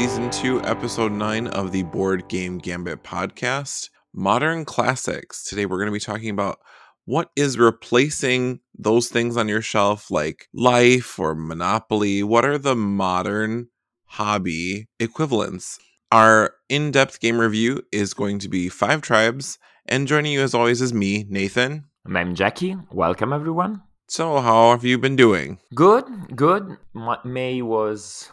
[0.00, 5.44] season two, episode nine of the Board Game Gambit podcast, Modern Classics.
[5.44, 6.58] Today we're going to be talking about
[7.04, 12.22] what is replacing those things on your shelf like life or monopoly.
[12.22, 13.68] What are the modern
[14.06, 15.78] hobby equivalents?
[16.10, 20.80] Our in-depth game review is going to be five tribes and joining you as always
[20.80, 21.84] is me nathan.
[22.06, 22.74] And i'm jackie.
[22.90, 23.82] Welcome everyone.
[24.08, 25.58] So how have you been doing?
[25.74, 26.78] Good good.
[27.26, 28.32] May was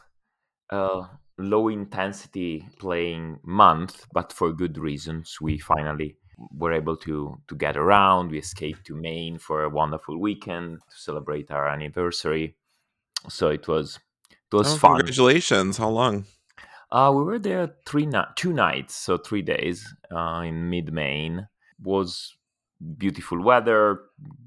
[0.70, 1.03] a
[1.37, 6.17] low intensity playing month but for good reasons we finally
[6.51, 8.31] were able to to get around.
[8.31, 12.55] We escaped to Maine for a wonderful weekend to celebrate our anniversary.
[13.29, 14.97] So it was it was oh, fun.
[14.97, 15.77] Congratulations!
[15.77, 16.25] How long?
[16.91, 21.47] Uh, we were there three na- two nights, so three days uh, in mid Maine.
[21.83, 22.35] Was
[22.97, 24.01] beautiful weather,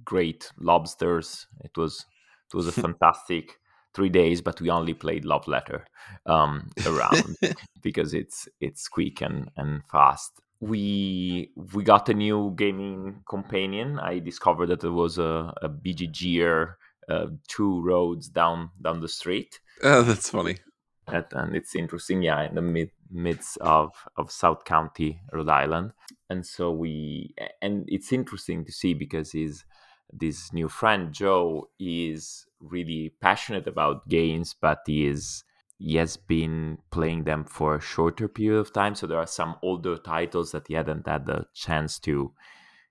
[0.04, 1.46] great lobsters.
[1.62, 2.06] It was
[2.52, 3.59] it was a fantastic
[3.94, 5.86] three days, but we only played Love Letter
[6.27, 7.36] um, around
[7.83, 13.98] because it's it's quick and and fast we we got a new gaming companion.
[13.98, 16.74] I discovered that there was a, a BGGer
[17.08, 19.58] uh, two roads down down the street.
[19.82, 20.56] Oh, that's funny.
[21.06, 25.92] And, and it's interesting, yeah, in the mid midst of of South County, Rhode Island,
[26.28, 29.64] and so we and it's interesting to see because his
[30.12, 35.44] this new friend Joe is really passionate about games, but he is
[35.78, 38.94] he has been playing them for a shorter period of time.
[38.94, 42.33] So there are some older titles that he hadn't had the chance to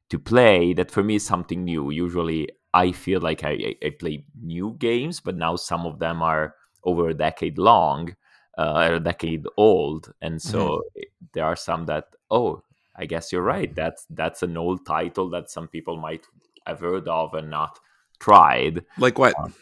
[0.09, 0.73] to play.
[0.73, 1.91] That for me is something new.
[1.91, 6.55] Usually, I feel like I, I play new games, but now some of them are
[6.83, 8.15] over a decade long,
[8.57, 11.01] uh, a decade old, and so mm-hmm.
[11.33, 12.63] there are some that oh,
[12.95, 13.73] I guess you're right.
[13.73, 16.25] That's that's an old title that some people might
[16.65, 17.79] have heard of and not
[18.19, 18.85] tried.
[18.97, 19.33] Like what?
[19.37, 19.53] Um,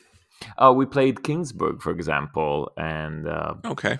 [0.58, 3.98] uh, we played Kingsburg, for example, and uh, okay,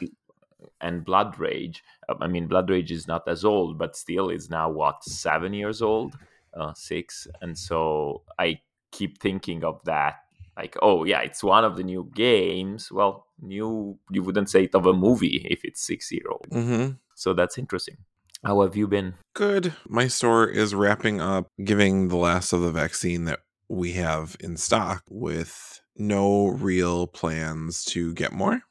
[0.82, 1.84] and Blood Rage.
[2.08, 5.54] Uh, I mean, Blood Rage is not as old, but still is now what seven
[5.54, 6.16] years old,
[6.54, 10.16] uh, six, and so I keep thinking of that.
[10.56, 12.92] Like, oh yeah, it's one of the new games.
[12.92, 13.98] Well, new.
[14.10, 16.48] You wouldn't say it of a movie if it's six year old.
[16.50, 16.94] Mm-hmm.
[17.16, 17.98] So that's interesting.
[18.44, 19.16] How have you been?
[19.34, 19.74] Good.
[19.88, 23.40] My store is wrapping up giving the last of the vaccine that
[23.70, 28.62] we have in stock with no real plans to get more.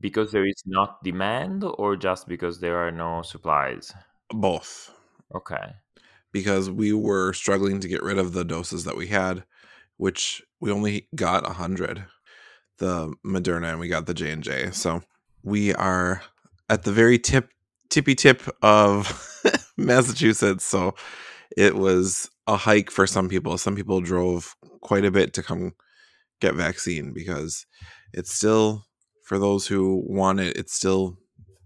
[0.00, 3.92] Because there is not demand or just because there are no supplies?
[4.30, 4.90] Both.
[5.34, 5.74] Okay.
[6.32, 9.44] Because we were struggling to get rid of the doses that we had,
[9.96, 12.06] which we only got 100.
[12.78, 14.72] The Moderna and we got the J&J.
[14.72, 15.02] So
[15.42, 16.22] we are
[16.68, 17.50] at the very tip
[17.90, 19.30] tippy tip of
[19.76, 20.94] Massachusetts, so
[21.56, 23.56] it was a hike for some people.
[23.58, 25.72] Some people drove quite a bit to come
[26.40, 27.66] get vaccine because
[28.12, 28.84] it's still
[29.24, 31.16] for those who want it it's still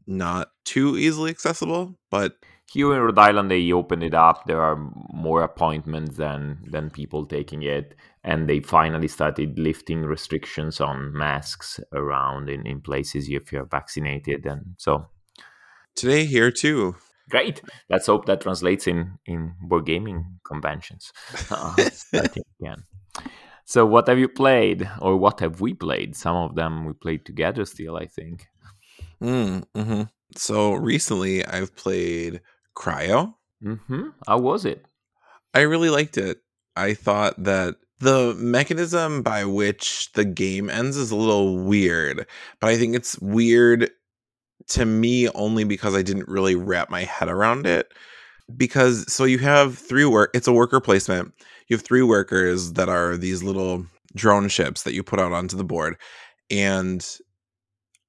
[0.07, 2.37] not too easily accessible but
[2.73, 4.77] here in Rhode Island they opened it up there are
[5.13, 11.81] more appointments than than people taking it and they finally started lifting restrictions on masks
[11.93, 15.07] around in, in places if you're vaccinated and so
[15.97, 16.95] today here too
[17.29, 21.13] great let's hope that translates in in board gaming conventions
[21.51, 22.85] uh, starting again
[23.69, 26.17] so, what have you played, or what have we played?
[26.17, 28.47] Some of them we played together still, I think.
[29.23, 30.03] Mm, hmm
[30.37, 32.41] So recently, I've played
[32.75, 33.35] Cryo.
[33.63, 34.09] Mm-hmm.
[34.27, 34.87] How was it?
[35.53, 36.39] I really liked it.
[36.77, 42.27] I thought that the mechanism by which the game ends is a little weird,
[42.61, 43.91] but I think it's weird
[44.69, 47.93] to me only because I didn't really wrap my head around it.
[48.57, 51.35] Because so you have three work, it's a worker placement
[51.69, 55.57] you have three workers that are these little drone ships that you put out onto
[55.57, 55.97] the board
[56.51, 57.19] and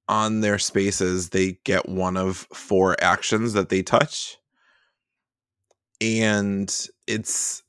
[0.08, 4.38] on their spaces they get one of four actions that they touch
[6.02, 7.62] and it's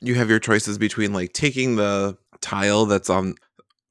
[0.00, 3.34] you have your choices between like taking the tile that's on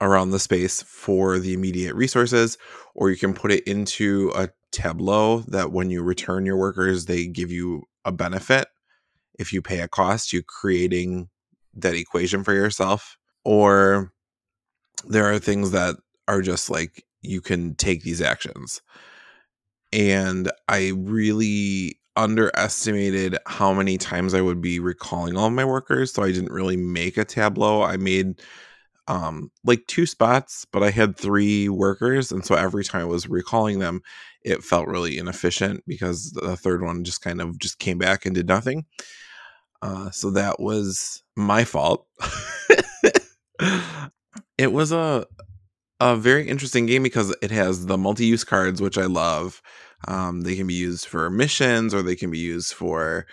[0.02, 2.58] around the space for the immediate resources
[2.96, 7.28] or you can put it into a tableau that when you return your workers they
[7.28, 8.68] give you a benefit
[9.40, 11.30] if you pay a cost, you're creating
[11.76, 13.18] that equation for yourself.
[13.44, 14.12] Or
[15.06, 15.96] there are things that
[16.28, 18.82] are just like you can take these actions.
[19.92, 26.14] And I really underestimated how many times I would be recalling all my workers.
[26.14, 27.82] So I didn't really make a tableau.
[27.82, 28.42] I made
[29.08, 32.32] um like two spots, but I had three workers.
[32.32, 34.02] And so every time I was recalling them,
[34.44, 38.36] it felt really inefficient because the third one just kind of just came back and
[38.36, 38.86] did nothing.
[39.82, 42.08] Uh, so that was my fault.
[44.58, 45.28] it was a
[46.00, 49.62] a very interesting game because it has the multi-use cards, which I love.
[50.08, 53.26] Um, they can be used for missions, or they can be used for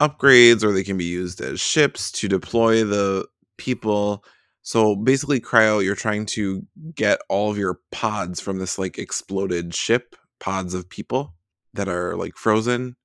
[0.00, 3.26] upgrades, or they can be used as ships to deploy the
[3.58, 4.24] people.
[4.66, 6.66] So basically, cryo, you're trying to
[6.96, 11.36] get all of your pods from this like exploded ship, pods of people
[11.74, 12.96] that are like frozen,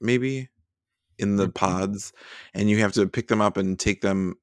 [0.00, 0.48] maybe
[1.18, 1.54] in the Mhm.
[1.54, 2.14] pods,
[2.54, 4.36] and you have to pick them up and take them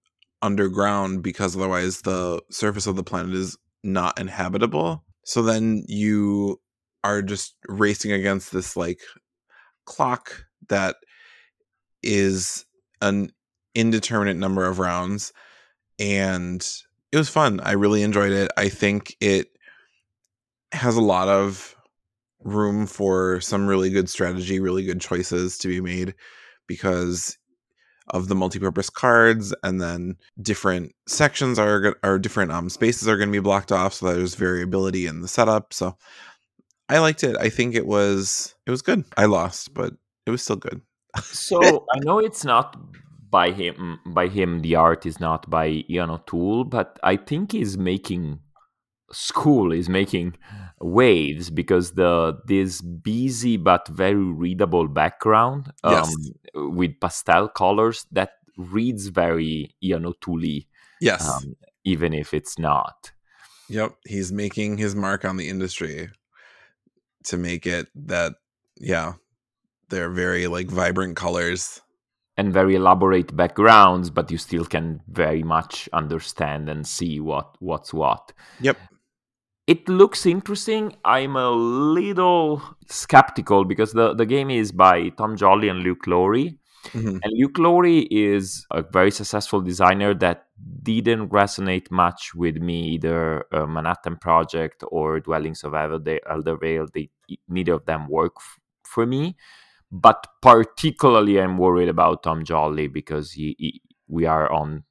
[0.44, 5.04] underground because otherwise the surface of the planet is not inhabitable.
[5.26, 6.62] So then you
[7.04, 9.02] are just racing against this like
[9.86, 10.98] clock that
[12.04, 12.66] is
[13.02, 13.32] an
[13.74, 15.34] indeterminate number of rounds
[16.00, 16.66] and
[17.12, 17.60] it was fun.
[17.62, 18.52] I really enjoyed it.
[18.58, 19.48] I think it
[20.72, 21.76] has a lot of
[22.42, 26.16] room for some really good strategy, really good choices to be made
[26.68, 27.38] because
[28.10, 33.30] of the multi-purpose cards and then different sections are or different um spaces are going
[33.30, 35.74] to be blocked off so there's variability in the setup.
[35.74, 35.96] So
[36.88, 37.38] I liked it.
[37.38, 39.04] I think it was it was good.
[39.16, 39.94] I lost, but
[40.26, 40.82] it was still good.
[41.24, 42.80] So I know it's not
[43.30, 44.00] by him.
[44.06, 48.40] By him, the art is not by Ian O'Toole, but I think he's making
[49.12, 50.36] school is making
[50.80, 56.32] waves because the this busy but very readable background um, Yes.
[56.54, 60.62] with pastel colors that reads very Ian O'Toole,
[61.02, 61.28] Yes.
[61.28, 63.12] um, even if it's not.
[63.70, 66.10] Yep, he's making his mark on the industry
[67.26, 68.34] to make it that
[68.80, 69.14] yeah,
[69.90, 71.82] they're very like vibrant colors.
[72.40, 77.92] And very elaborate backgrounds, but you still can very much understand and see what what's
[77.94, 78.32] what.
[78.62, 78.78] Yep.
[79.68, 80.96] It looks interesting.
[81.04, 86.58] I'm a little skeptical because the, the game is by Tom Jolly and Luke Laurie.
[86.94, 87.20] Mhm.
[87.24, 90.46] And Luke Laurie is a very successful designer that
[90.84, 96.88] didn't resonate much with me, either uh, Manhattan Project or Dwellings of Elder- Eldervale.
[96.94, 97.10] They,
[97.50, 99.36] neither of them work f- for me.
[99.92, 104.84] But particularly, I'm worried about Tom Jolly because he, he, we are on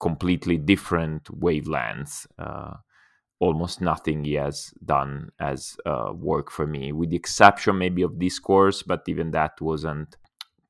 [0.00, 2.26] completely different wavelengths.
[2.38, 2.74] Uh,
[3.40, 6.12] almost nothing he has done as uh,
[6.50, 10.16] for me, with the exception maybe of Diskwars, but even that wasn't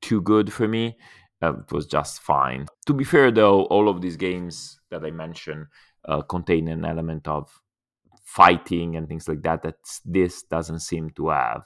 [0.01, 0.97] too good for me.
[1.41, 2.67] Uh, it was just fine.
[2.85, 5.67] To be fair, though, all of these games that I mentioned
[6.05, 7.49] uh, contain an element of
[8.23, 9.75] fighting and things like that that
[10.05, 11.63] this doesn't seem to have.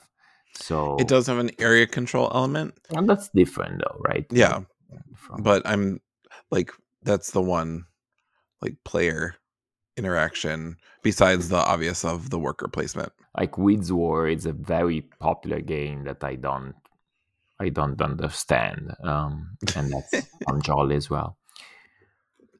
[0.56, 2.74] So It does have an area control element.
[2.90, 4.26] and that's different, though, right?
[4.30, 4.60] Yeah,
[5.16, 6.00] From- but I'm
[6.50, 6.70] like
[7.02, 7.84] that's the one
[8.62, 9.34] like player
[9.96, 13.12] interaction besides the obvious of the worker placement.
[13.36, 16.74] like Wiz-War it's a very popular game that I don't
[17.60, 18.94] I don't understand.
[19.04, 21.36] Um, and that's on Jolly as well.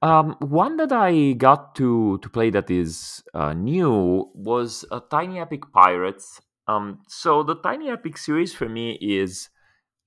[0.03, 5.41] Um, one that I got to to play that is uh, new was a Tiny
[5.41, 6.41] Epic Pirates.
[6.67, 9.51] Um, so the Tiny Epic series for me is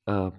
[0.07, 0.31] uh,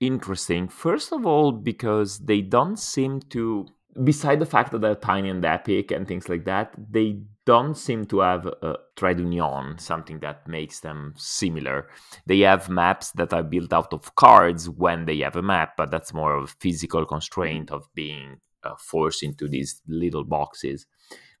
[0.00, 0.68] interesting.
[0.68, 3.66] First of all, because they don't seem to,
[4.04, 8.04] beside the fact that they're tiny and epic and things like that, they don't seem
[8.06, 11.88] to have a trade union, something that makes them similar.
[12.26, 15.90] They have maps that are built out of cards when they have a map, but
[15.90, 20.86] that's more of a physical constraint of being uh, forced into these little boxes.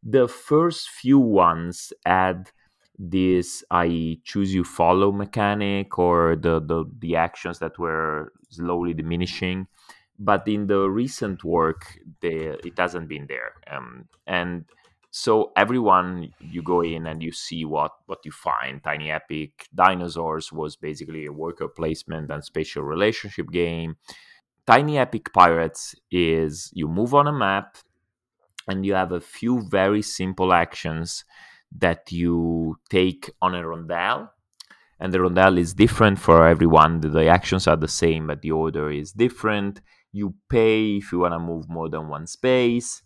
[0.02, 2.52] The first few ones add
[2.98, 9.68] this I choose you follow mechanic or the, the the actions that were slowly diminishing.
[10.18, 13.52] But in the recent work, the, it hasn't been there.
[13.70, 14.64] Um, and
[15.12, 18.82] so everyone you go in and you see what what you find.
[18.82, 23.96] Tiny Epic Dinosaurs was basically a worker placement and spatial relationship game.
[24.66, 27.78] Tiny Epic Pirates is you move on a map
[28.66, 31.24] and you have a few very simple actions
[31.76, 34.30] that you take on a rondelle
[35.00, 37.00] and the rondelle is different for everyone.
[37.00, 39.80] The, actions are the same but the order is different.
[40.12, 43.02] You pay if you want to move more than one space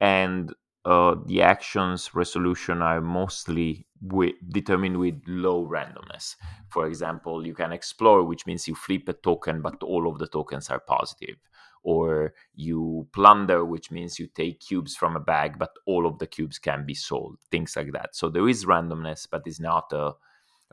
[0.00, 0.52] and
[0.84, 6.36] uh, the actions resolution are mostly wi- determined with low randomness.
[6.68, 10.28] For example you can explore which means you flip a token but all of the
[10.28, 11.36] tokens are positive
[11.86, 16.26] or you plunder, which means you take cubes from a bag, but all of the
[16.26, 18.16] cubes can be sold, things like that.
[18.16, 20.06] So there is randomness, but it's not a,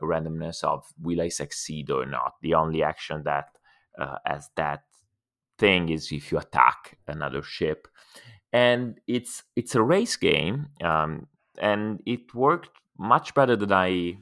[0.00, 2.32] a randomness of will I succeed or not.
[2.42, 3.46] The only action that
[3.96, 4.82] uh, has that
[5.56, 7.86] thing is if you attack another ship,
[8.52, 11.28] and it's it's a race game, um,
[11.60, 14.18] and it worked much better than I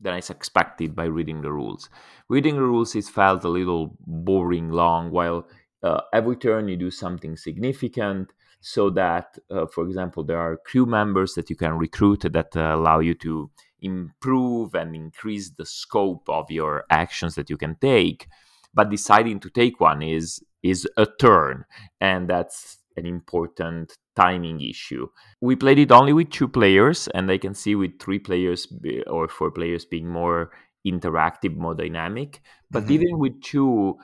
[0.00, 1.90] than I expected by reading the rules.
[2.30, 5.46] Reading the rules, it felt a little boring long, while
[5.82, 10.86] uh, every turn you do something significant so that uh, for example there are crew
[10.86, 13.50] members that you can recruit that uh, allow you to
[13.82, 18.26] improve and increase the scope of your actions that you can take.
[18.74, 21.64] But deciding to take one is is a turn
[22.00, 25.08] and that's an important timing issue.
[25.40, 28.68] We played it only with two players and i can see with three players
[29.06, 30.50] or four players being more
[30.86, 32.42] interactive more dynamic.
[32.70, 32.92] But mm-hmm.
[32.92, 33.96] even with two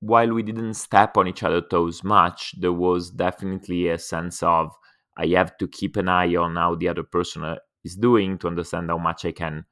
[0.00, 4.74] while we didn't step on each other's toes much, there was definitely a sense of
[5.16, 8.48] I have to keep an eye on how the other person uh, is doing to
[8.48, 9.66] understand how much I can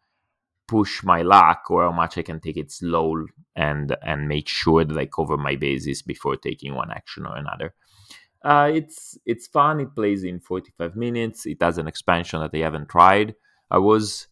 [0.66, 4.84] push my luck or how much I can take it slow and and make sure
[4.84, 7.74] that I cover my bases before taking one action or another.
[8.44, 9.80] Uh, it's it's fun.
[9.80, 11.46] It plays in 45 minutes.
[11.46, 13.34] It has an expansion that I haven't tried.
[13.70, 14.28] I was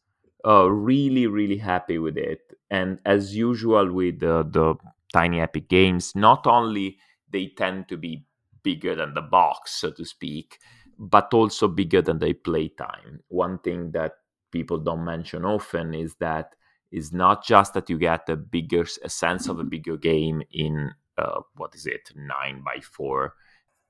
[0.46, 2.40] uh, really really happy with it.
[2.70, 4.76] And as usual with uh, the
[5.16, 6.98] tiny epic games not only
[7.30, 8.24] they tend to be
[8.62, 10.58] bigger than the box so to speak
[10.98, 13.20] but also bigger than their playtime.
[13.28, 14.12] One thing that
[14.50, 16.54] people don't mention often is that
[16.90, 20.92] is not just that you get a bigger a sense of a bigger game in
[21.18, 23.34] uh, what is it 9 by 4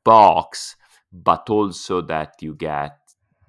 [0.05, 0.77] box
[1.13, 2.99] but also that you get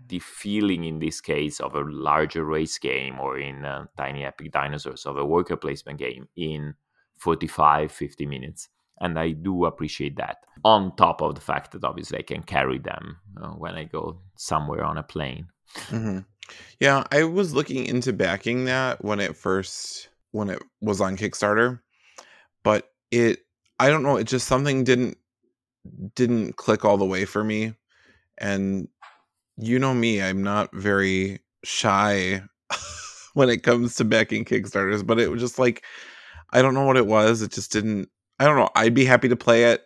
[0.06, 4.52] the feeling in this case of a larger race game or in uh, tiny epic
[4.52, 6.74] dinosaurs of a worker placement game in
[7.18, 8.70] 45 50 minutes
[9.00, 12.80] and i do appreciate that on top of the fact that obviously i can carry
[12.80, 15.48] them uh, when i go somewhere on a plane
[15.90, 16.20] mm-hmm.
[16.80, 21.80] yeah i was looking into backing that when it first when it was on kickstarter
[22.64, 23.40] but it
[23.80, 25.18] i don't know it just something didn't
[26.16, 27.74] didn't click all the way for me
[28.38, 28.88] and
[29.58, 32.42] you know me i'm not very shy
[33.34, 35.84] when it comes to backing kickstarters but it was just like
[36.52, 37.42] I don't know what it was.
[37.42, 38.10] It just didn't.
[38.40, 38.70] I don't know.
[38.76, 39.84] I'd be happy to play it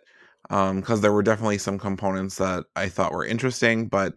[0.48, 4.14] because um, there were definitely some components that I thought were interesting, but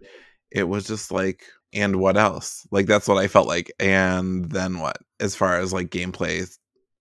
[0.52, 2.68] it was just like, and what else?
[2.72, 3.72] Like that's what I felt like.
[3.80, 4.98] And then what?
[5.20, 6.46] As far as like gameplay,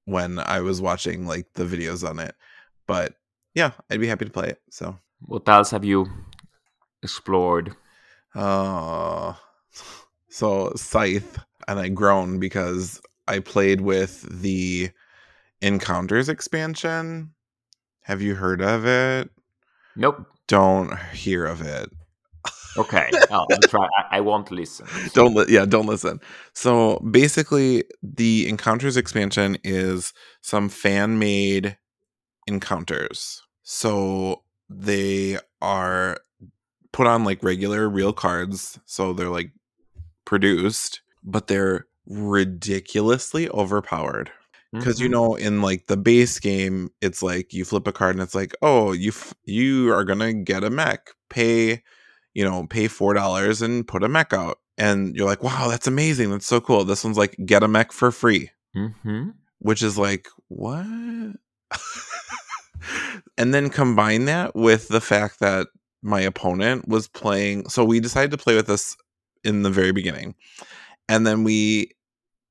[0.05, 2.35] when I was watching like the videos on it,
[2.87, 3.15] but
[3.55, 4.61] yeah, I'd be happy to play it.
[4.71, 6.07] So, what else have you
[7.03, 7.75] explored?
[8.35, 9.35] Uh,
[10.29, 14.91] so Scythe, and I groan because I played with the
[15.61, 17.35] Encounters expansion.
[18.03, 19.31] Have you heard of it?
[19.97, 20.27] Nope.
[20.47, 21.91] Don't hear of it.
[22.77, 23.89] okay, I'll, try.
[23.97, 24.87] I, I, won't listen.
[25.15, 26.21] Don't li- yeah, don't listen.
[26.53, 31.79] So basically, the Encounters expansion is some fan made
[32.47, 33.43] encounters.
[33.63, 36.19] So they are
[36.93, 39.53] put on like regular real cards, so they're like
[40.25, 44.31] produced, but they're ridiculously overpowered
[44.75, 45.05] because mm-hmm.
[45.05, 48.35] you know in like the base game it's like you flip a card and it's
[48.35, 51.11] like oh you f- you are gonna get a mech.
[51.31, 51.83] Pay
[52.35, 54.59] you know pay four dollars and put a mech out.
[54.77, 56.31] And you're like wow that's amazing.
[56.31, 56.85] That's so cool.
[56.85, 58.51] This one's like get a mech for free.
[58.77, 59.31] Mm-hmm.
[59.61, 60.85] which is like what?
[63.37, 65.69] And then combine that with the fact that
[66.03, 68.97] my opponent was playing so we decided to play with this
[69.43, 70.35] in the very beginning.
[71.09, 71.91] And then we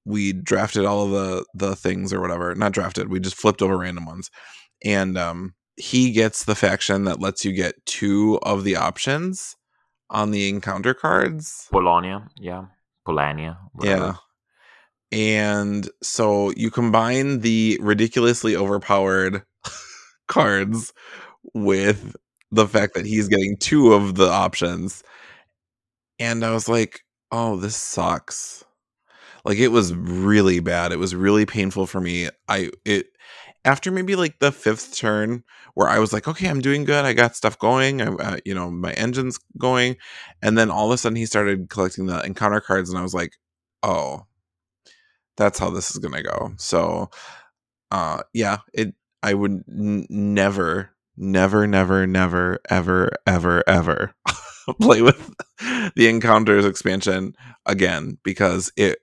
[0.06, 2.54] we drafted all of the the things or whatever.
[2.56, 3.10] Not drafted.
[3.10, 4.30] We just flipped over random ones,
[4.84, 9.56] and um, he gets the faction that lets you get two of the options
[10.10, 11.68] on the encounter cards.
[11.72, 12.66] Polonia, yeah,
[13.08, 14.16] Polania, yeah.
[15.12, 19.44] And so you combine the ridiculously overpowered
[20.28, 20.92] cards
[21.54, 22.16] with
[22.52, 25.04] the fact that he's getting two of the options.
[26.18, 28.64] And I was like, oh, this sucks.
[29.46, 30.92] Like it was really bad.
[30.92, 32.30] It was really painful for me.
[32.48, 33.08] I it
[33.66, 37.06] after maybe like the fifth turn where I was like, okay, I'm doing good.
[37.06, 38.02] I got stuff going.
[38.02, 39.98] I, uh, you know, my engine's going,
[40.42, 43.14] and then all of a sudden he started collecting the encounter cards, and I was
[43.14, 43.34] like,
[43.84, 44.26] oh,
[45.38, 46.54] that's how this is gonna go.
[46.58, 47.10] So,
[47.92, 48.96] uh, yeah, it.
[49.24, 54.16] I would n- never, never, never, never, ever, ever, ever
[54.82, 55.34] play with
[55.96, 57.36] the encounters expansion
[57.66, 59.00] again because it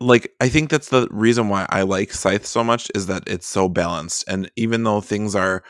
[0.00, 3.46] like I think that's the reason why I like Scythe so much is that it's
[3.46, 4.24] so balanced.
[4.28, 5.62] And even though things are,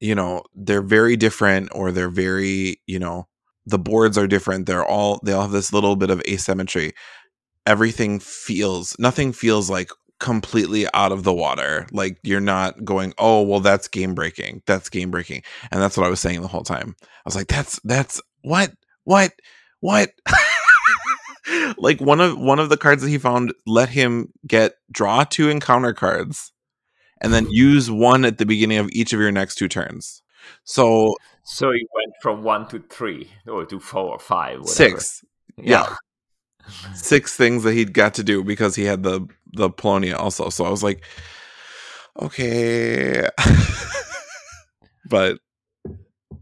[0.00, 3.28] you know, they're very different or they're very, you know,
[3.66, 4.66] the boards are different.
[4.66, 6.94] They're all they all have this little bit of asymmetry.
[7.66, 9.90] Everything feels nothing feels like
[10.20, 11.86] completely out of the water.
[11.92, 14.62] Like you're not going, oh well, that's game breaking.
[14.66, 15.42] That's game breaking.
[15.70, 16.96] And that's what I was saying the whole time.
[17.02, 18.72] I was like, that's that's what
[19.04, 19.32] what
[19.80, 20.10] what
[21.76, 25.48] like one of one of the cards that he found let him get draw two
[25.48, 26.52] encounter cards
[27.20, 30.22] and then use one at the beginning of each of your next two turns.
[30.64, 31.14] So
[31.44, 34.72] So he went from one to three, or to four or five, whatever.
[34.72, 35.24] six,
[35.56, 35.94] yeah,
[36.94, 40.48] six things that he'd got to do because he had the the Polonia also.
[40.50, 41.04] So I was like,
[42.20, 43.28] okay,
[45.08, 45.38] but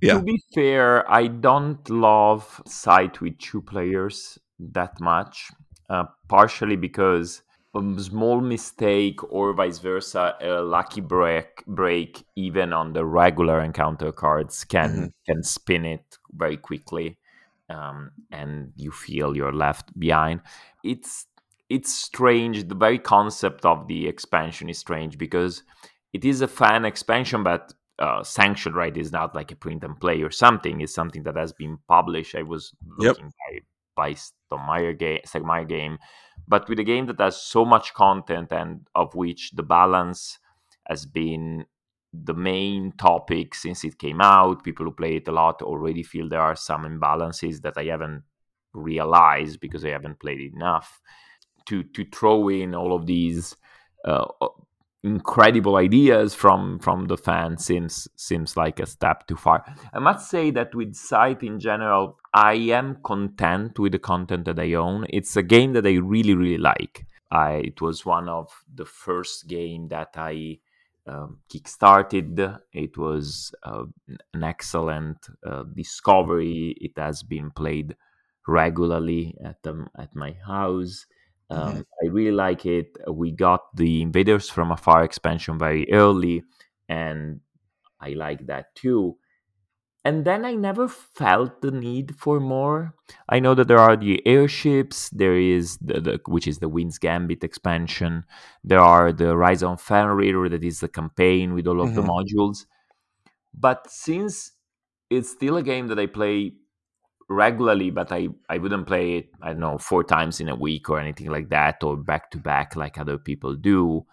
[0.00, 0.18] yeah.
[0.18, 5.50] To be fair, I don't love Scythe with two players that much.
[5.88, 7.42] Uh, partially because
[7.74, 14.10] a small mistake or vice versa, a lucky break break even on the regular encounter
[14.10, 15.12] cards can Mhm.
[15.26, 17.18] can spin it very quickly,
[17.68, 20.40] um, and you feel you're left behind.
[20.82, 21.26] It's
[21.68, 22.68] it's strange.
[22.68, 25.62] The very concept of the expansion is strange because
[26.12, 28.96] it is a fan expansion, but uh, sanctioned, right?
[28.96, 30.80] Is not like a print and play or something.
[30.80, 32.34] It's something that has been published.
[32.34, 33.16] I was Yep.
[33.16, 33.60] looking by
[33.96, 35.98] by Stonemaier game, Segmeyer game,
[36.46, 40.38] but with a game that has so much content and of which the balance
[40.88, 41.64] has been
[42.12, 44.62] the main topic since it came out.
[44.62, 48.22] People who play it a lot already feel there are some imbalances that I haven't
[48.72, 51.00] realized because I haven't played enough.
[51.66, 53.56] To to throw in all of these
[54.04, 54.26] uh,
[55.06, 59.64] incredible ideas from from the fans seems seems like a step too far.
[59.92, 64.58] I must say that with Scythe in general, I am content with the content that
[64.58, 65.06] I own.
[65.08, 67.06] It's a game that I really really like.
[67.30, 70.58] I it was one of the first game that I
[71.06, 72.60] um, kickstarted.
[72.72, 73.84] It was uh,
[74.34, 76.76] an excellent uh, discovery.
[76.80, 77.96] It has been played
[78.46, 81.06] regularly at um, at my house.
[81.50, 82.96] Um, I really like it.
[83.08, 86.42] We got the Invaders from Afar expansion very early,
[86.88, 87.40] and
[88.00, 89.16] I like that too.
[90.04, 92.94] And then I never felt the need for more.
[93.28, 95.10] I know that there are the airships.
[95.10, 98.24] There is the, the which is the Winds Gambit expansion.
[98.62, 102.08] There are the Rise on Fenrir that is the campaign with all of the Mhm.
[102.08, 102.66] modules.
[103.54, 104.52] But since
[105.10, 106.54] it's still a game that I play
[107.28, 110.88] regularly, but I, I wouldn't play it, I don't know, four times in a week
[110.88, 114.06] or anything like that, or back to back like other people do.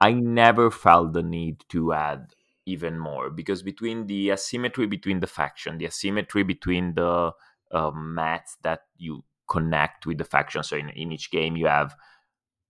[0.00, 2.34] I never felt the need to add
[2.66, 7.32] even more because between the asymmetry between the faction, the asymmetry between the
[7.72, 10.62] um, mats that you connect with the faction.
[10.62, 11.94] So in, in each game, you have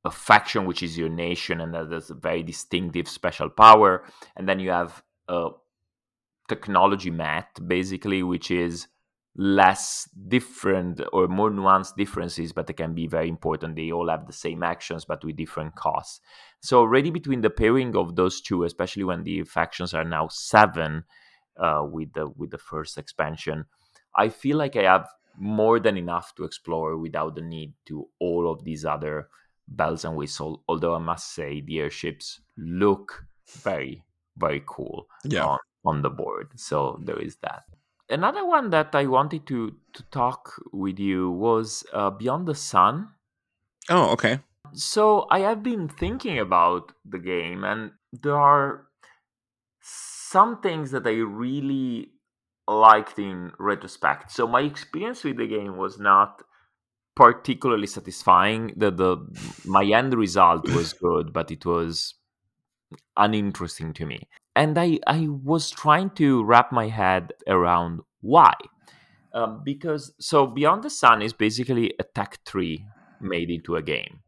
[0.05, 4.05] a faction which is your nation and that has a very distinctive special power,
[4.37, 5.49] and then you have a
[6.49, 8.87] technology mat basically, which is
[9.39, 13.77] less different or more nuanced differences, but they can be very important.
[13.77, 16.21] They all have the same actions, but with different costs.
[16.61, 21.05] So already between the pairing of those two, especially when the factions are now seven
[21.59, 23.67] uh, with the with the first expansion,
[24.17, 28.51] I feel like I have more than enough to explore without the need to all
[28.51, 29.29] of these other
[29.69, 30.61] bells and whistles.
[30.67, 33.25] Although I must say the airships look
[33.63, 34.03] very
[34.39, 35.45] very cool Yeah.
[35.47, 36.49] on, on the board.
[36.57, 37.65] So there is that.
[38.09, 43.09] Another one that I wanted to to talk with you was uh, Beyond the Sun.
[43.89, 44.41] Oh, okay.
[44.73, 48.87] So I have been thinking about the game, and there are
[49.81, 52.13] some things that I really
[52.69, 54.31] liked in retrospect.
[54.31, 56.43] So my experience with the game was not
[57.17, 58.73] particularly satisfying.
[58.77, 59.17] The the
[59.65, 62.15] my end result was good, but it was
[63.17, 64.29] uninteresting to me.
[64.55, 68.55] And I I was trying to wrap my head around why.
[69.35, 72.87] Um, because so Beyond the Sun is basically a tech tree
[73.21, 74.21] made into a game.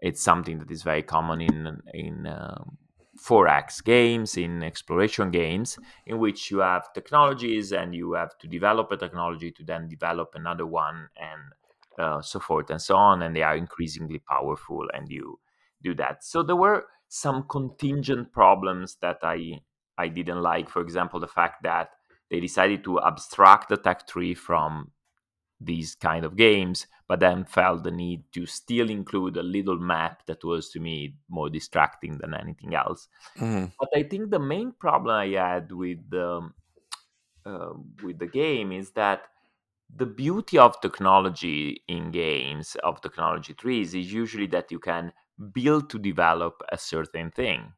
[0.00, 2.78] It's something that is very common in in um,
[3.18, 8.90] 4X games, in exploration games, in which you have technologies and you have to develop
[8.90, 11.40] a technology to then develop another one and
[11.98, 13.22] uh, so forth and so on.
[13.22, 15.38] And they are increasingly powerful, and you
[15.82, 16.24] do that.
[16.24, 19.60] So there were some contingent problems that I
[19.96, 20.68] I didn't like.
[20.68, 21.90] For example, the fact that
[22.30, 24.90] they decided to abstract the tech tree from
[25.60, 30.26] these kind of games, but then felt the need to still include a little map
[30.26, 33.08] that was to me more distracting than anything else.
[33.36, 33.72] Mhm.
[33.78, 36.50] But I think the main problem I had with the
[37.44, 39.28] uh, with the game is that
[39.94, 45.12] the beauty of technology in games of technology trees is usually that you can
[45.52, 47.72] build to develop a certain thing.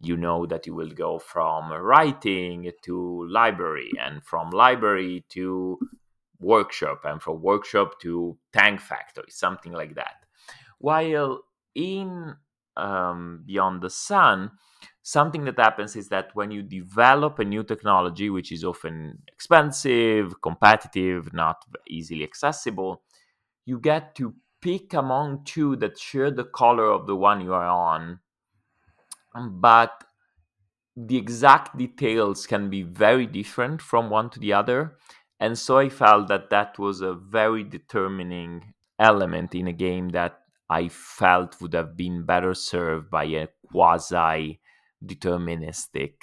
[0.00, 5.78] You know that you will go from writing to library and from library to
[6.40, 10.16] workshop and from workshop to tank factory something like that.
[10.78, 12.34] While in
[12.76, 14.50] um, beyond the sun
[15.04, 20.40] something that happens is that when you develop a new technology which is often expensive
[20.40, 23.02] competitive not easily accessible
[23.66, 27.66] you get to pick among two that share the color of the one you are
[27.66, 28.18] on
[29.50, 30.04] but
[30.96, 34.96] the exact details can be very different from one to the other.
[35.40, 40.40] And so I felt that that was a very determining element in a game that
[40.70, 44.60] I felt would have been better served by a quasi
[45.06, 46.14] deterministic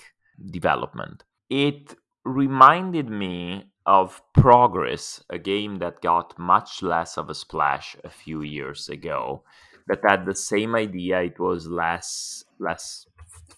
[0.50, 1.24] development.
[1.50, 8.10] It reminded me of Progress, a game that got much less of a splash a
[8.10, 9.44] few years ago,
[9.88, 11.22] that had the same idea.
[11.22, 13.08] It was less less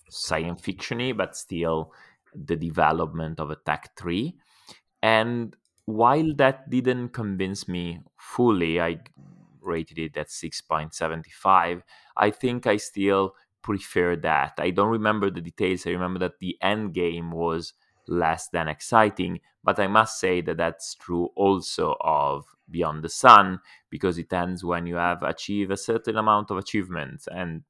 [0.09, 1.91] science fictiony, but still
[2.33, 4.35] the development of a tech tree.
[5.01, 5.55] And
[5.85, 8.99] while that didn't convince me fully, I
[9.61, 11.81] rated it at 6.75.
[12.17, 14.53] I think I still prefer that.
[14.59, 15.87] I don't remember the details.
[15.87, 17.73] I remember that the end game was
[18.07, 23.59] less than exciting, but I must say that that's true also of Beyond the Sun
[23.89, 27.63] because it ends when you have achieved a certain amount of achievements and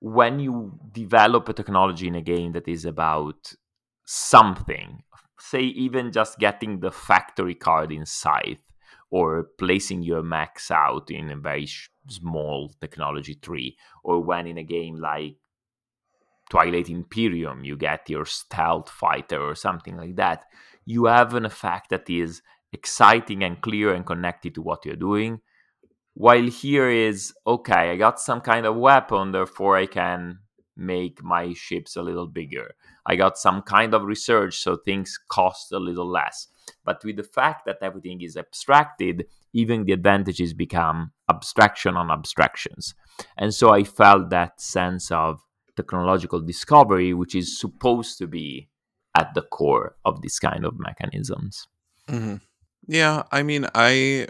[0.00, 3.52] when you develop a technology in a game that is about
[4.04, 5.02] something,
[5.38, 8.58] say even just getting the factory card in Scythe
[9.10, 14.58] or placing your mechs out in a very sh- small technology tree, or when in
[14.58, 15.36] a game like
[16.50, 20.44] Twilight Imperium you get your stealth fighter or something like that,
[20.84, 25.40] you have an effect that is exciting and clear and connected to what you're doing.
[26.14, 30.40] While here is okay i got some kind of weapon therefore i can
[30.76, 32.74] make my ships a little bigger.
[33.04, 36.48] I got some kind of research so things cost a little less
[36.84, 42.94] but with the fact that everything is abstracted even the advantages become abstraction on abstractions
[43.36, 45.40] and so i felt that sense of
[45.76, 48.68] technological discovery which is supposed to be
[49.16, 51.66] at the core of this kind of mechanisms
[52.08, 52.36] mm-hmm.
[52.86, 54.26] yeah i mean i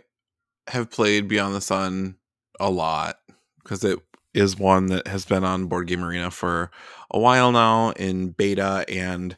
[0.69, 2.17] have played Beyond the Sun
[2.61, 3.17] a lot
[3.63, 3.99] because it
[4.35, 6.71] is one that has been on Board Game Arena for
[7.11, 9.37] a while now in beta and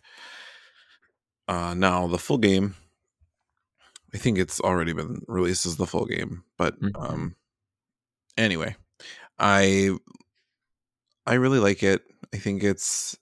[1.48, 2.74] uh, now the full game.
[4.14, 7.02] I think it's already been released as the full game, but mm-hmm.
[7.02, 7.36] um,
[8.36, 8.76] anyway,
[9.38, 9.90] I
[11.26, 12.02] I really like it.
[12.32, 13.16] I think it's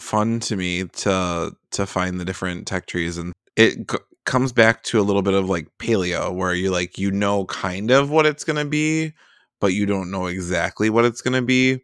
[0.00, 3.90] fun to me to to find the different tech trees and it
[4.24, 7.90] comes back to a little bit of like paleo where you like you know kind
[7.90, 9.12] of what it's going to be
[9.60, 11.78] but you don't know exactly what it's going to be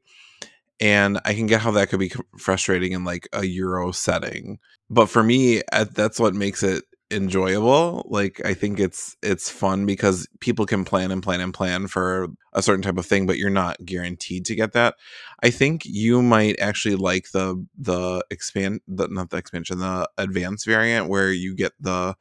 [0.81, 5.07] and i can get how that could be frustrating in like a euro setting but
[5.07, 5.61] for me
[5.93, 11.13] that's what makes it enjoyable like i think it's it's fun because people can plan
[11.13, 14.57] and plan and plan for a certain type of thing but you're not guaranteed to
[14.57, 14.97] get that.
[15.43, 20.67] I think you might actually like the the expand the not the expansion the advanced
[20.67, 22.17] variant where you get the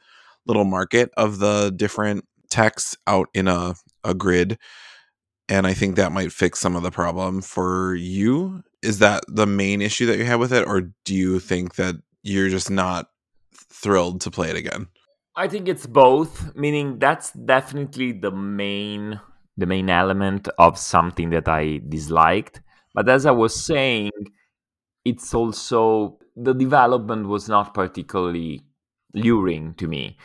[0.45, 4.59] little market of the different texts out in a, a grid
[5.49, 8.61] and i think that might fix some of the problem for you.
[8.83, 11.95] Is that the main issue that you have with it or do you think that
[12.21, 13.07] you're just not
[13.81, 14.87] thrilled to play it again.
[15.35, 19.19] I think it's both, meaning that's definitely the main
[19.57, 22.61] the main element of something that I disliked.
[22.93, 24.11] But as I was saying,
[25.05, 28.65] it's also the development was not particularly
[29.13, 30.17] luring to me,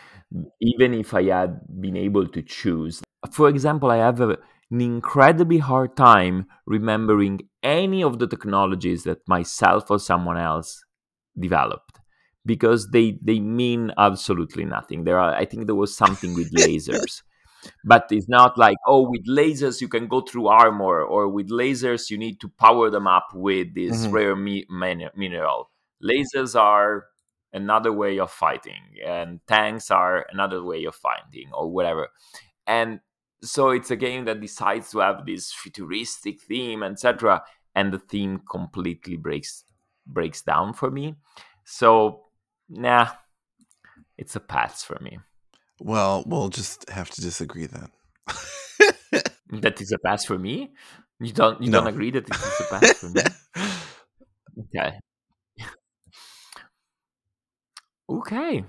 [0.61, 3.03] even if I had been able to choose.
[3.31, 4.39] For example, I have a,
[4.71, 10.83] an incredibly hard time remembering any of the technologies that myself or someone else
[11.39, 11.90] developed
[12.47, 15.05] because they they mean absolutely nothing.
[15.05, 17.23] There are I think there was something with lasers.
[17.85, 22.11] but it's not like oh with lasers you can go through armor or with lasers
[22.11, 24.13] you need to power them up with this mm-hmm.
[24.13, 25.71] rare mi- mineral
[26.03, 27.07] lasers are
[27.53, 32.09] another way of fighting and tanks are another way of fighting or whatever
[32.67, 33.01] and
[33.43, 37.43] so it's a game that decides to have this futuristic theme etc
[37.75, 39.65] and the theme completely breaks
[40.07, 41.15] breaks down for me
[41.65, 42.25] so
[42.71, 43.09] nah,
[44.17, 45.19] it's a pass for me.
[45.81, 47.89] Well, we'll just have to disagree then.
[49.61, 50.73] that is a pass for me.
[51.19, 51.81] You don't you no.
[51.81, 53.23] don't agree that it is a pass for me?
[54.77, 54.99] okay.
[58.09, 58.65] okay.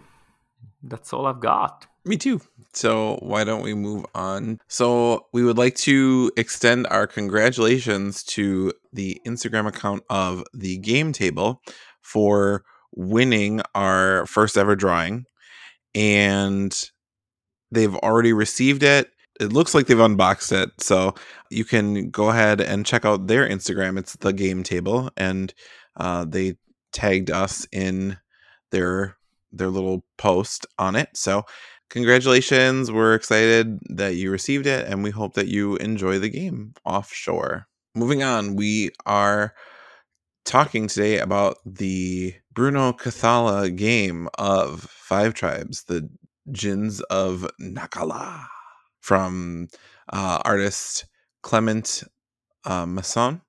[0.84, 1.86] That's all I've got.
[2.04, 2.42] Me too.
[2.74, 4.58] So why don't we move on?
[4.68, 11.14] So we would like to extend our congratulations to the Instagram account of the game
[11.14, 11.62] table
[12.02, 15.26] for winning our first ever drawing
[15.96, 16.90] and
[17.72, 19.10] they've already received it.
[19.40, 20.70] It looks like they've unboxed it.
[20.80, 21.16] So
[21.50, 23.98] you can go ahead and check out their Instagram.
[23.98, 25.10] It's the game table.
[25.18, 25.54] And
[25.98, 26.58] uh, they
[26.92, 28.18] tagged us in
[28.72, 29.18] their
[29.54, 31.10] their little post on it.
[31.14, 31.44] So
[31.90, 32.90] congratulations.
[32.90, 37.68] We're excited that you received it and we hope that you enjoy the game offshore.
[37.94, 39.54] moving on, we are
[40.46, 46.10] talking today about the Bruno Cathala game of Five Tribes, the
[46.50, 48.46] Djinns of Naqala,
[49.00, 49.70] from
[50.12, 51.06] uh, artist
[51.44, 52.04] Clement
[52.66, 53.42] uh, Masson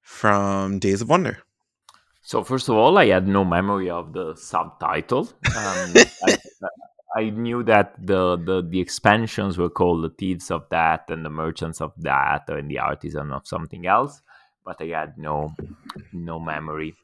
[0.00, 1.38] from Days of Wonder.
[2.22, 5.28] So first of all, I had no memory of the subtitle.
[5.46, 6.38] Um, I,
[7.16, 11.30] I, knew that the, the the expansions were called the thieves of that and the
[11.30, 14.22] merchants of that and the artisan of something else,
[14.64, 15.54] but I had no
[16.12, 16.94] no memory.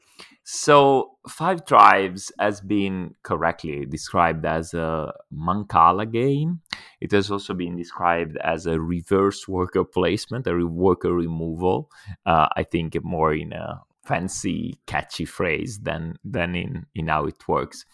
[0.43, 6.61] So Five Tribes has been correctly described as a Mancala game.
[6.99, 11.89] It has also been described as a reverse worker placement, a worker removal.
[12.25, 17.47] Uh, I think more in a fancy, catchy phrase than than in in how it
[17.47, 17.85] works.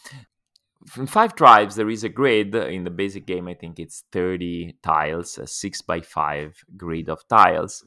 [0.88, 3.48] From five tribes, there is a grid in the basic game.
[3.48, 7.86] I think it's thirty tiles, a six by five grid of tiles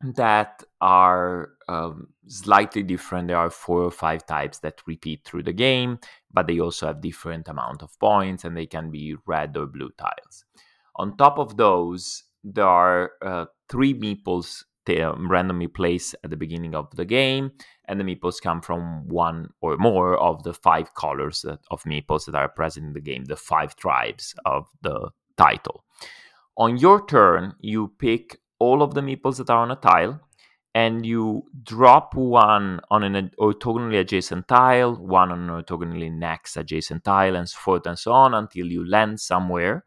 [0.00, 3.28] that are um, slightly different.
[3.28, 5.98] There are four or five types that repeat through the game,
[6.32, 9.90] but they also have different amount of points, and they can be red or blue
[9.98, 10.44] tiles.
[10.96, 14.64] On top of those, there are uh, three meeples
[15.02, 17.50] um, randomly placed at the beginning of the game,
[17.86, 22.24] and the meeples come from one or more of the five colors that, of meeples
[22.26, 25.84] that are present in the game, the five tribes of the title.
[26.56, 30.20] On your turn, you pick all of the meeples that are on a tile,
[30.74, 37.04] and you drop one on an orthogonally adjacent tile, one on an orthogonally next adjacent
[37.04, 39.84] tile, and so forth and so on until you land somewhere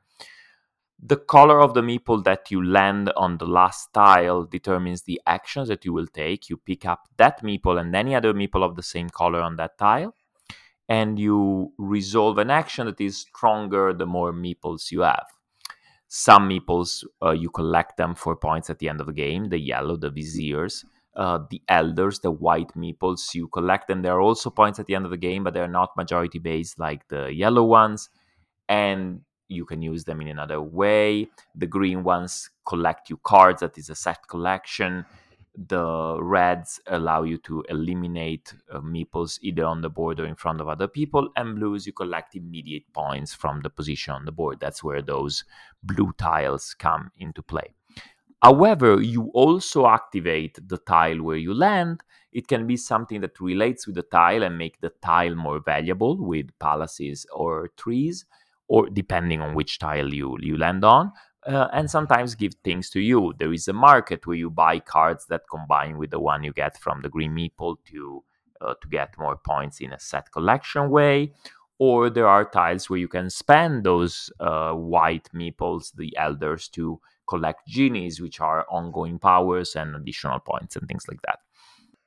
[1.04, 5.68] the color of the meeple that you land on the last tile determines the actions
[5.68, 6.48] that you will take.
[6.50, 9.78] You pick up that meeple and any other meeple of the same color on that
[9.80, 10.14] tile,
[10.88, 15.26] and you resolve an action that is stronger the more meeples you have.
[16.14, 19.58] Some meeples, uh, you collect them for points at the end of the game, the
[19.58, 20.84] yellow, the viziers.
[21.16, 24.02] Uh, the elders, the white meeples, you collect them.
[24.02, 26.78] There are also points at the end of the game, but they're not majority based
[26.78, 28.10] like the yellow ones.
[28.68, 31.30] And you can use them in another way.
[31.56, 35.06] The green ones collect you cards, that is a set collection.
[35.56, 40.62] The reds allow you to eliminate uh, meeples either on the board or in front
[40.62, 41.30] of other people.
[41.36, 44.60] And blues, you collect immediate points from the position on the board.
[44.62, 45.44] That's where those
[45.84, 47.74] blue tiles come into play.
[48.42, 52.02] However, you also activate the tile where you land.
[52.32, 56.18] It can be something that relates with the tile and make the tile more valuable
[56.18, 58.26] with palaces or trees
[58.68, 61.12] or depending on which tile you, you land on.
[61.46, 63.34] Uh, and sometimes give things to you.
[63.40, 66.78] There is a market where you buy cards that combine with the one you get
[66.78, 68.24] from the green meeple to
[68.62, 71.34] uh, to get more points in a set collection way.
[71.80, 77.02] Or there are tiles where you can spend those uh, white meeples, the elders, to
[77.28, 81.40] collect genies, which are ongoing powers and additional points and things like that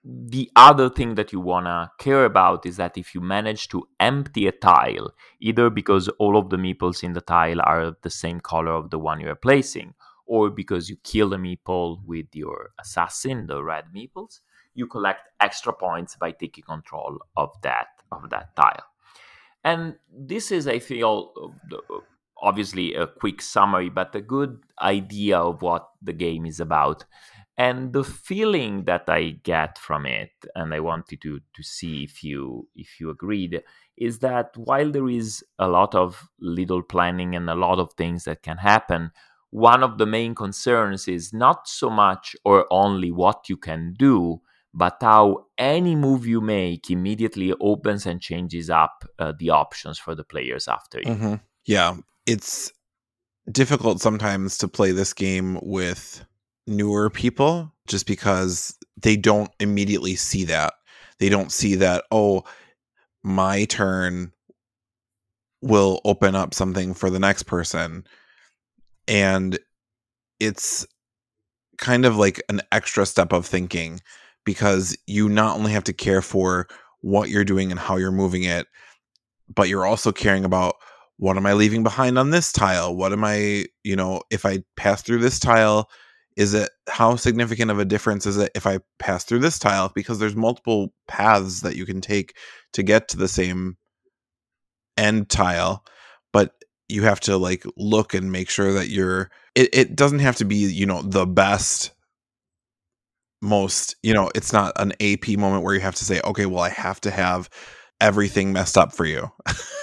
[0.04, 3.88] the other thing that you want to care about is that if you manage to
[3.98, 8.38] empty a tile, either because all of the meeples in the tile are the same
[8.40, 9.94] color of the one you're placing,
[10.26, 14.40] or because you kill a meeple with your assassin, the red meeples,
[14.74, 18.84] you collect extra points by taking control of that of that tile.
[19.64, 21.32] And this is, I feel,
[22.36, 27.04] obviously a quick summary, but a good idea of what the game is about
[27.56, 32.22] and the feeling that i get from it and i wanted to to see if
[32.22, 33.62] you if you agreed
[33.96, 38.24] is that while there is a lot of little planning and a lot of things
[38.24, 39.10] that can happen
[39.50, 44.40] one of the main concerns is not so much or only what you can do
[44.76, 50.16] but how any move you make immediately opens and changes up uh, the options for
[50.16, 51.34] the players after you mm-hmm.
[51.66, 51.94] yeah
[52.26, 52.72] it's
[53.50, 56.24] difficult sometimes to play this game with
[56.66, 60.74] newer people just because they don't immediately see that.
[61.18, 62.44] They don't see that, oh,
[63.22, 64.32] my turn
[65.62, 68.04] will open up something for the next person.
[69.08, 69.58] And
[70.40, 70.86] it's
[71.78, 74.00] kind of like an extra step of thinking
[74.44, 76.68] because you not only have to care for
[77.00, 78.66] what you're doing and how you're moving it,
[79.54, 80.76] but you're also caring about
[81.16, 82.94] what am I leaving behind on this tile?
[82.94, 85.88] What am I, you know, if I pass through this tile,
[86.36, 89.90] is it how significant of a difference is it if I pass through this tile?
[89.94, 92.36] Because there's multiple paths that you can take
[92.72, 93.76] to get to the same
[94.96, 95.84] end tile,
[96.32, 96.52] but
[96.88, 100.44] you have to like look and make sure that you're it, it doesn't have to
[100.44, 101.92] be, you know, the best
[103.40, 106.64] most, you know, it's not an AP moment where you have to say, okay, well,
[106.64, 107.48] I have to have
[108.00, 109.30] everything messed up for you.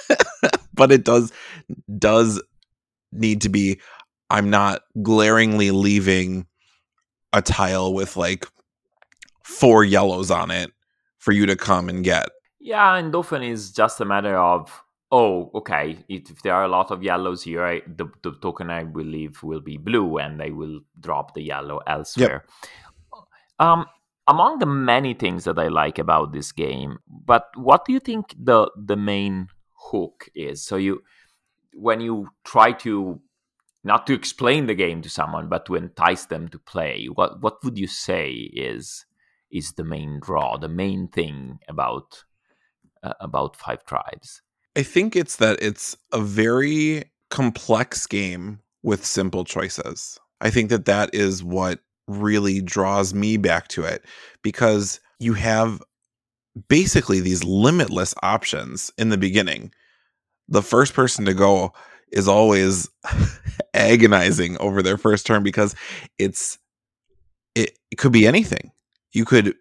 [0.74, 1.32] but it does
[1.98, 2.42] does
[3.12, 3.80] need to be
[4.32, 6.46] I'm not glaringly leaving
[7.32, 8.46] a tile with like
[9.42, 10.72] four yellows on it
[11.18, 12.30] for you to come and get.
[12.60, 16.90] Yeah, and often it's just a matter of oh, okay, if there are a lot
[16.90, 20.48] of yellows here, I, the, the token I will leave will be blue, and I
[20.48, 22.46] will drop the yellow elsewhere.
[22.46, 23.20] Yep.
[23.58, 23.86] Um,
[24.26, 28.34] among the many things that I like about this game, but what do you think
[28.38, 29.48] the the main
[29.90, 30.62] hook is?
[30.62, 31.02] So you,
[31.74, 33.20] when you try to
[33.84, 37.62] not to explain the game to someone, but to entice them to play, what what
[37.64, 39.04] would you say is
[39.50, 42.24] is the main draw, the main thing about
[43.02, 44.42] uh, about Five Tribes?
[44.76, 50.18] I think it's that it's a very complex game with simple choices.
[50.40, 54.04] I think that that is what really draws me back to it
[54.42, 55.80] because you have
[56.68, 59.72] basically these limitless options in the beginning.
[60.48, 61.72] The first person to go
[62.12, 62.88] is always
[63.74, 65.74] agonizing over their first turn because
[66.18, 66.58] it's
[67.54, 68.70] it, it could be anything.
[69.12, 69.54] You could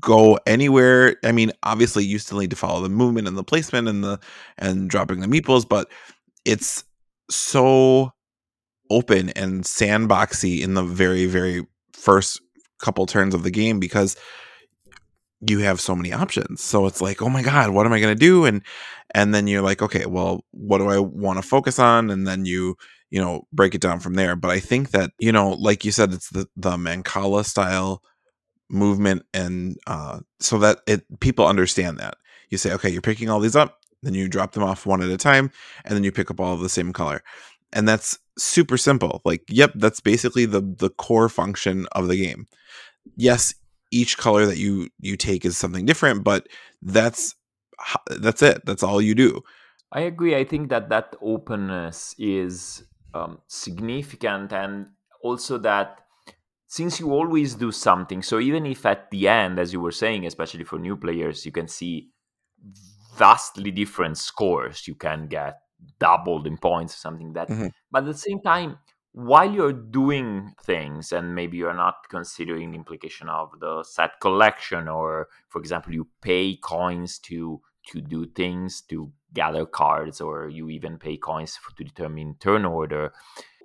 [0.00, 1.16] go anywhere.
[1.24, 4.20] I mean, obviously you still need to follow the movement and the placement and the
[4.58, 5.90] and dropping the meeples, but
[6.44, 6.84] it's
[7.30, 8.12] so
[8.90, 12.40] open and sandboxy in the very, very first
[12.78, 14.16] couple turns of the game because
[15.40, 16.62] you have so many options.
[16.62, 18.44] So it's like, oh my God, what am I gonna do?
[18.44, 18.62] And
[19.14, 22.10] and then you're like, okay, well, what do I want to focus on?
[22.10, 22.76] And then you,
[23.10, 24.36] you know, break it down from there.
[24.36, 28.02] But I think that, you know, like you said, it's the the Mancala style
[28.68, 32.16] movement and uh, so that it people understand that
[32.50, 35.08] you say okay you're picking all these up then you drop them off one at
[35.08, 35.50] a time
[35.84, 37.22] and then you pick up all of the same color
[37.72, 42.46] and that's super simple like yep that's basically the the core function of the game
[43.16, 43.54] yes
[44.00, 46.46] each color that you you take is something different but
[46.82, 47.34] that's
[48.24, 49.40] that's it that's all you do
[49.92, 54.86] i agree i think that that openness is um, significant and
[55.22, 56.00] also that
[56.68, 60.26] since you always do something, so even if at the end, as you were saying,
[60.26, 62.10] especially for new players, you can see
[63.16, 65.60] vastly different scores, you can get
[66.00, 67.68] doubled in points or something that, mm-hmm.
[67.90, 68.78] but at the same time,
[69.16, 74.88] while you're doing things and maybe you're not considering the implication of the set collection
[74.88, 80.68] or for example you pay coins to to do things to gather cards or you
[80.68, 83.10] even pay coins to determine turn order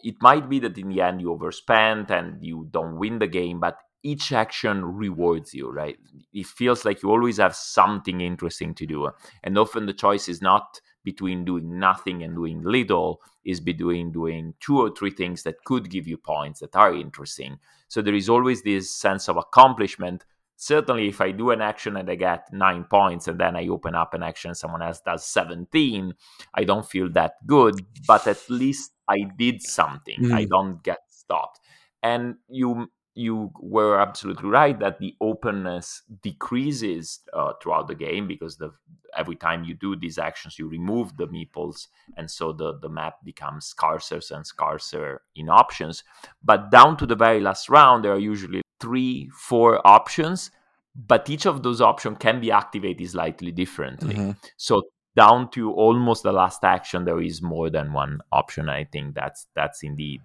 [0.03, 3.59] it might be that in the end you overspend and you don't win the game,
[3.59, 5.97] but each action rewards you, right?
[6.33, 9.09] It feels like you always have something interesting to do.
[9.43, 14.53] And often the choice is not between doing nothing and doing little, is between doing
[14.59, 17.57] two or three things that could give you points that are interesting.
[17.87, 20.25] So there is always this sense of accomplishment.
[20.55, 23.95] Certainly, if I do an action and I get nine points and then I open
[23.95, 26.13] up an action someone else does 17,
[26.53, 30.19] I don't feel that good, but at least I did something.
[30.21, 30.33] Mm.
[30.33, 31.59] I don't get stopped.
[32.03, 38.57] And you you were absolutely right that the openness decreases uh, throughout the game because
[38.57, 38.71] the
[39.17, 43.15] every time you do these actions you remove the meeples and so the the map
[43.25, 46.03] becomes scarcer and scarcer in options.
[46.43, 50.51] But down to the very last round there are usually three four options
[50.95, 54.15] but each of those options can be activated slightly differently.
[54.15, 54.31] Mm-hmm.
[54.55, 54.83] so
[55.17, 58.69] down to almost the last action there is more than one option.
[58.69, 60.21] I think that's that's indeed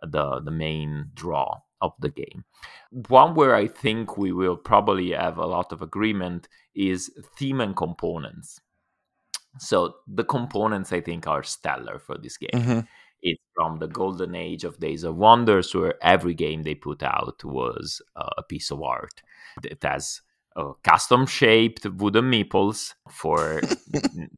[0.00, 2.44] the the main draw of the game.
[3.08, 7.76] One where i think we will probably have a lot of agreement is theme and
[7.76, 8.60] components.
[9.58, 12.50] So the components i think are stellar for this game.
[12.60, 12.80] Mm-hmm.
[13.22, 17.42] it's from the golden age of days of wonders where every game they put out
[17.44, 19.22] was uh, a piece of art.
[19.64, 20.22] It has
[20.58, 23.60] uh, custom shaped wooden meeples for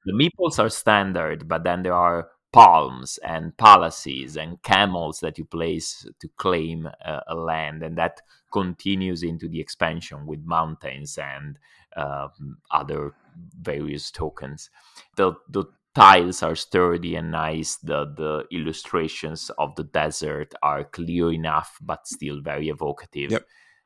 [0.05, 5.45] the meeples are standard but then there are palms and palaces and camels that you
[5.45, 8.21] place to claim uh, a land and that
[8.53, 11.59] continues into the expansion with mountains and
[11.97, 12.29] uh,
[12.71, 13.15] other
[13.61, 14.71] various tokens
[15.17, 21.33] the the tiles are sturdy and nice the the illustrations of the desert are clear
[21.33, 23.45] enough but still very evocative yep.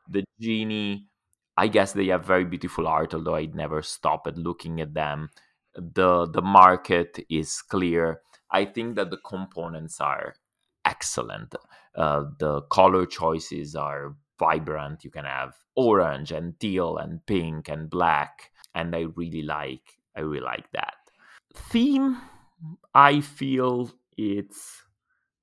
[0.08, 1.06] the genie
[1.56, 5.30] I guess they have very beautiful art, although I never stop at looking at them.
[5.74, 8.20] The the market is clear.
[8.54, 10.34] I think that the components are
[10.84, 11.54] excellent.
[11.94, 15.04] Uh, the color choices are vibrant.
[15.04, 20.20] You can have orange and teal and pink and black, and I really like I
[20.20, 20.94] really like that
[21.54, 22.18] theme.
[22.94, 24.82] I feel it's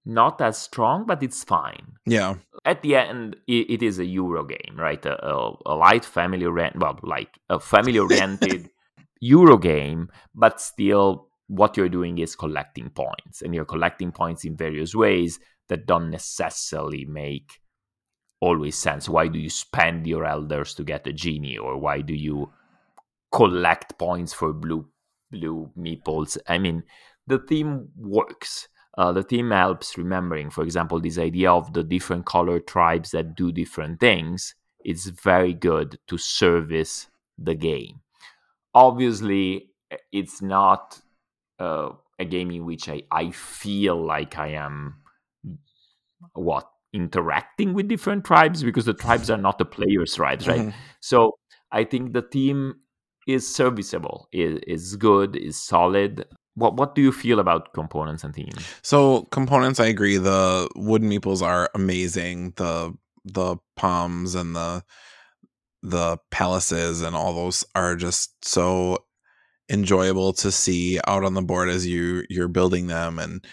[0.06, 1.94] not as strong, but it's fine.
[2.06, 2.36] Yeah.
[2.66, 5.04] At the end, it, it is a Euro game, right?
[5.06, 8.70] A, a, a light family rent, well, light a family oriented
[9.20, 14.56] Euro game, but still, what you're doing is collecting points, and you're collecting points in
[14.56, 15.38] various ways
[15.68, 17.60] that don't necessarily make
[18.40, 19.10] always sense.
[19.10, 22.54] Why do you spend your elders to get a genie, or why do you
[23.34, 24.88] collect points for blue
[25.30, 26.38] blue meeples?
[26.48, 26.84] I mean,
[27.28, 28.70] the theme works.
[28.98, 33.36] Uh, the theme helps remembering, for example, this idea of the different color tribes that
[33.36, 34.56] do different things.
[34.86, 38.00] It's very good to service the game.
[38.74, 39.72] Obviously,
[40.12, 41.02] it's not
[41.62, 41.90] uh,
[42.20, 45.02] a game in which I, I feel like I am
[46.34, 50.62] what interacting with different tribes because the tribes are not the players' tribes, right?
[50.62, 50.78] Mm-hmm.
[51.00, 51.38] So
[51.72, 52.76] I think the team
[53.28, 56.26] is serviceable, is, is good, is solid.
[56.56, 58.66] What what do you feel about components and themes?
[58.82, 60.18] So components, I agree.
[60.18, 62.54] The wooden meeples are amazing.
[62.58, 62.94] The
[63.24, 64.84] the palms and the
[65.84, 68.98] the palaces and all those are just so
[69.72, 73.46] enjoyable to see out on the board as you you're building them and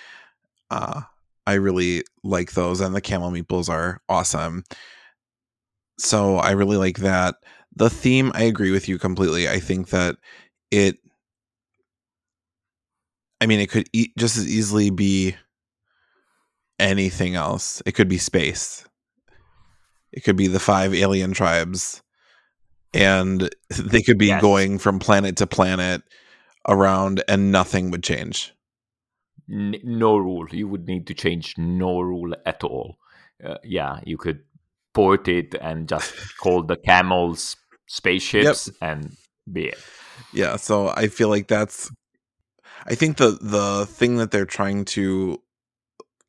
[0.71, 1.01] uh
[1.47, 4.65] I really like those and the camel meeples are awesome.
[5.99, 7.37] So I really like that.
[7.75, 9.49] The theme I agree with you completely.
[9.49, 10.17] I think that
[10.71, 10.99] it
[13.41, 15.37] I mean it could e- just as easily be
[16.79, 17.81] anything else.
[17.87, 18.85] It could be space.
[20.13, 22.03] It could be the five alien tribes
[22.95, 24.41] and they could be yes.
[24.41, 26.03] going from planet to planet
[26.67, 28.55] around and nothing would change
[29.51, 32.97] N- no rule you would need to change no rule at all
[33.45, 34.41] uh, yeah you could
[34.95, 38.77] port it and just call the camels spaceships yep.
[38.81, 39.17] and
[39.51, 39.79] be it
[40.33, 41.91] yeah so i feel like that's
[42.87, 45.41] i think the the thing that they're trying to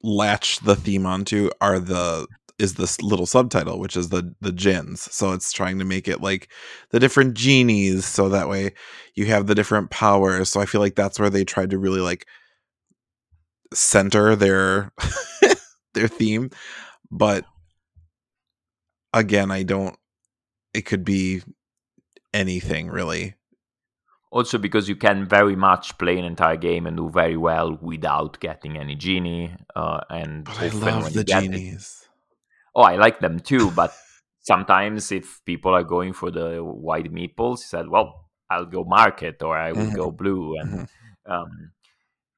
[0.02, 2.28] latch the theme onto are the
[2.60, 4.98] is this little subtitle, which is the the Djinns.
[5.12, 6.50] So it's trying to make it like
[6.92, 8.74] the different genies, so that way
[9.16, 10.50] you have the different powers.
[10.50, 12.28] So I feel like that's where they tried to really like
[13.74, 14.92] center their
[15.94, 16.52] their theme.
[17.10, 17.46] But
[19.14, 19.96] again, I don't.
[20.74, 21.42] It could be
[22.34, 23.36] anything really.
[24.32, 28.40] Also, because you can very much play an entire game and do very well without
[28.40, 31.99] getting any genie, uh, and but I love the genies.
[32.76, 33.94] Oh, I like them too, but
[34.42, 39.42] sometimes if people are going for the white meeples, he said, well, I'll go market
[39.42, 39.96] or I will mm-hmm.
[39.96, 40.56] go blue.
[40.60, 41.32] And, mm-hmm.
[41.32, 41.72] um,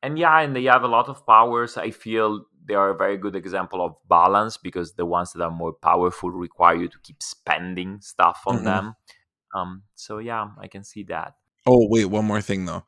[0.03, 1.77] and yeah, and they have a lot of powers.
[1.77, 5.51] I feel they are a very good example of balance because the ones that are
[5.51, 8.65] more powerful require you to keep spending stuff on mm-hmm.
[8.65, 8.95] them.
[9.53, 11.33] Um, so yeah, I can see that.
[11.65, 12.83] Oh wait, one more thing though.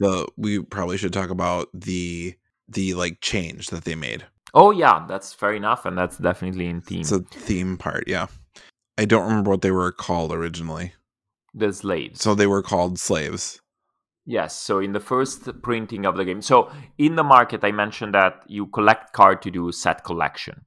[0.00, 2.34] The we probably should talk about the
[2.68, 4.24] the like change that they made.
[4.54, 7.00] Oh yeah, that's fair enough, and that's definitely in theme.
[7.00, 8.28] It's a theme part, yeah.
[8.96, 10.94] I don't remember what they were called originally.
[11.52, 12.22] The slaves.
[12.22, 13.60] So they were called slaves.
[14.24, 14.56] Yes.
[14.56, 18.44] So in the first printing of the game, so in the market, I mentioned that
[18.46, 20.64] you collect card to do set collection.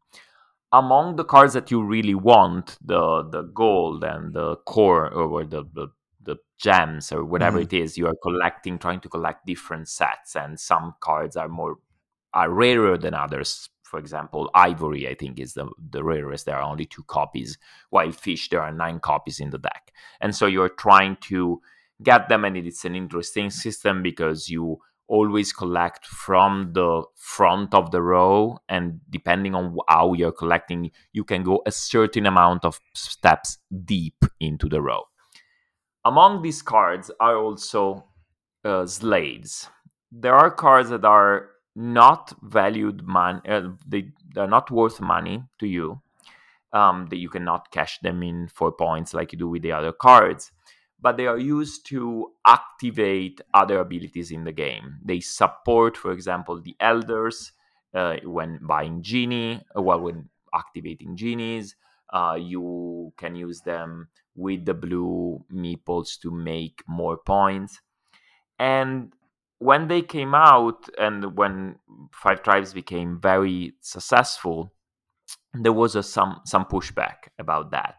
[0.73, 5.63] Among the cards that you really want, the the gold and the core or the
[5.73, 5.87] the,
[6.21, 7.75] the gems or whatever mm-hmm.
[7.75, 11.77] it is, you are collecting, trying to collect different sets, and some cards are more
[12.33, 16.45] are rarer than others for example, Ivory, I think, is the, the rarest.
[16.45, 17.57] There are only two copies,
[17.89, 19.93] while Fish, there are nine copies in the deck.
[20.19, 21.61] And so you're trying to
[22.03, 27.91] get them, and it's an interesting system because you always collect from the front of
[27.91, 32.79] the row, and depending on how you're collecting, you can go a certain amount of
[32.93, 35.03] steps deep into the row.
[36.03, 38.05] Among these cards are also
[38.65, 39.69] uh, slaves.
[40.11, 45.67] There are cards that are not valued money uh, they they're not worth money to
[45.67, 46.01] you
[46.73, 49.91] um, that you cannot cash them in for points like you do with the other
[49.91, 50.51] cards
[50.99, 54.97] but they are used to activate other abilities in the game.
[55.03, 57.51] They support for example the elders
[57.93, 61.75] uh, when buying genie uh, well when activating genies
[62.13, 67.81] uh, you can use them with the blue meeples to make more points.
[68.59, 69.13] And
[69.59, 71.77] when they came out and when
[72.13, 74.73] Five Tribes became very successful,
[75.53, 77.95] there was a, some some pushback about that.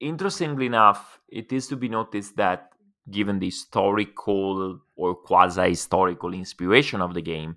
[0.00, 2.70] Interestingly enough, it is to be noticed that
[3.10, 7.56] given the historical or quasi-historical inspiration of the game,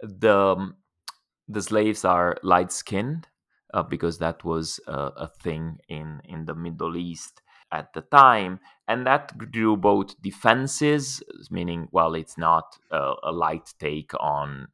[0.00, 0.72] the
[1.48, 3.26] the slaves are light-skinned
[3.74, 7.40] uh, because that was uh, a thing in in the Middle East
[7.72, 13.72] at the time, and that drew both defenses, meaning, well, it's not a, a light
[13.78, 14.68] take on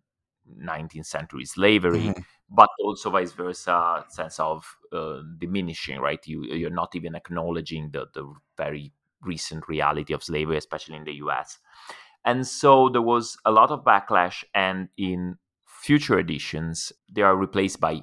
[0.62, 2.22] 19th century slavery, mm-hmm.
[2.50, 6.26] but also vice versa, sense of uh, diminishing, right?
[6.26, 8.92] You you're not even acknowledging the the very
[9.22, 11.58] recent reality of slavery, especially in the U.S.
[12.24, 15.36] And so there was a lot of backlash, and in
[15.66, 18.02] future editions, they are replaced by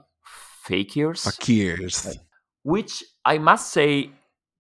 [0.66, 1.26] fakirs.
[1.26, 2.18] Fakirs
[2.66, 4.10] which I must say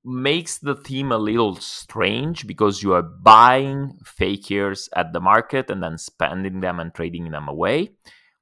[0.05, 5.81] makes the theme a little strange because you are buying fakirs at the market and
[5.81, 7.89] then spending them and trading them away,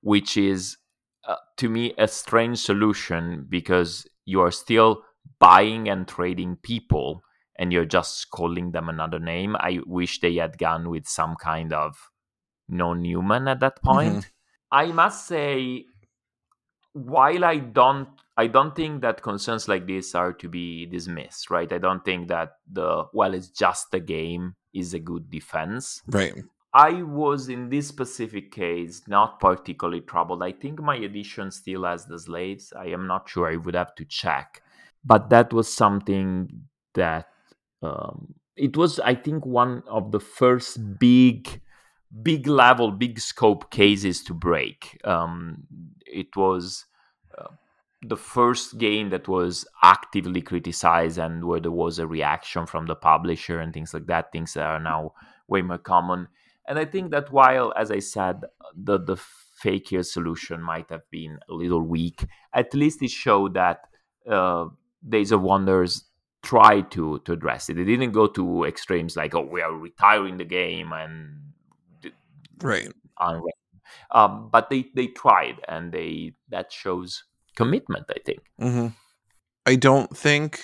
[0.02, 0.78] which is
[1.28, 5.04] uh, to me a strange solution because you are still
[5.40, 7.24] buying and trading people
[7.58, 9.56] and you're just calling them another name.
[9.56, 11.96] I wish they had gone with some kind of
[12.68, 14.16] non-human at that point.
[14.16, 14.30] Mm-hmm.
[14.72, 15.86] I must say
[16.94, 21.72] while I don't I don't think that concerns like this are to be dismissed, right?
[21.72, 26.02] I don't think that the well, it's just a game is a good defense.
[26.08, 26.34] Right.
[26.74, 30.42] I was in this specific case not particularly troubled.
[30.42, 32.74] I think my edition still has the slaves.
[32.76, 33.52] I am not sure.
[33.52, 34.64] I would have to check.
[35.06, 36.64] But that was something
[36.96, 37.28] that
[37.84, 41.62] um, it was, I think, one of the first big,
[42.24, 45.00] big level, big scope cases to break.
[45.04, 45.64] Um,
[46.08, 46.86] it was
[47.38, 47.50] uh,
[48.04, 52.96] the first game that was actively criticized and where there was a reaction from the
[52.96, 54.32] publisher and things like that.
[54.32, 55.14] Things that are now
[55.48, 56.28] way more common.
[56.68, 58.42] And I think that while, as I said,
[58.76, 63.88] the the fakir solution might have been a little weak, at least it showed that
[64.30, 64.66] uh,
[65.08, 66.06] Days of Wonders
[66.42, 67.76] tried to to address it.
[67.76, 71.54] They didn't go to extremes like, "Oh, we are retiring the game," and
[72.62, 73.54] right.
[74.12, 77.24] Um, but they they tried, and they that shows
[77.56, 78.06] commitment.
[78.10, 78.40] I think.
[78.60, 78.88] Mm-hmm.
[79.66, 80.62] I don't think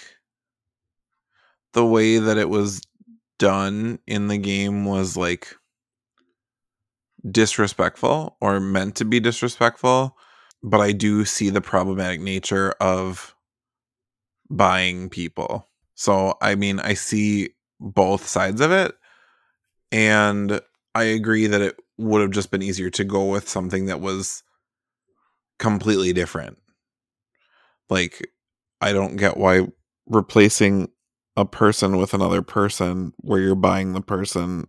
[1.73, 2.81] the way that it was
[3.37, 5.55] done in the game was like
[7.29, 10.17] disrespectful or meant to be disrespectful,
[10.63, 13.35] but I do see the problematic nature of
[14.49, 15.67] buying people.
[15.95, 18.95] So, I mean, I see both sides of it.
[19.91, 20.61] And
[20.95, 24.43] I agree that it would have just been easier to go with something that was
[25.57, 26.57] completely different.
[27.89, 28.31] Like,
[28.81, 29.67] I don't get why
[30.07, 30.89] replacing
[31.35, 34.67] a person with another person where you're buying the person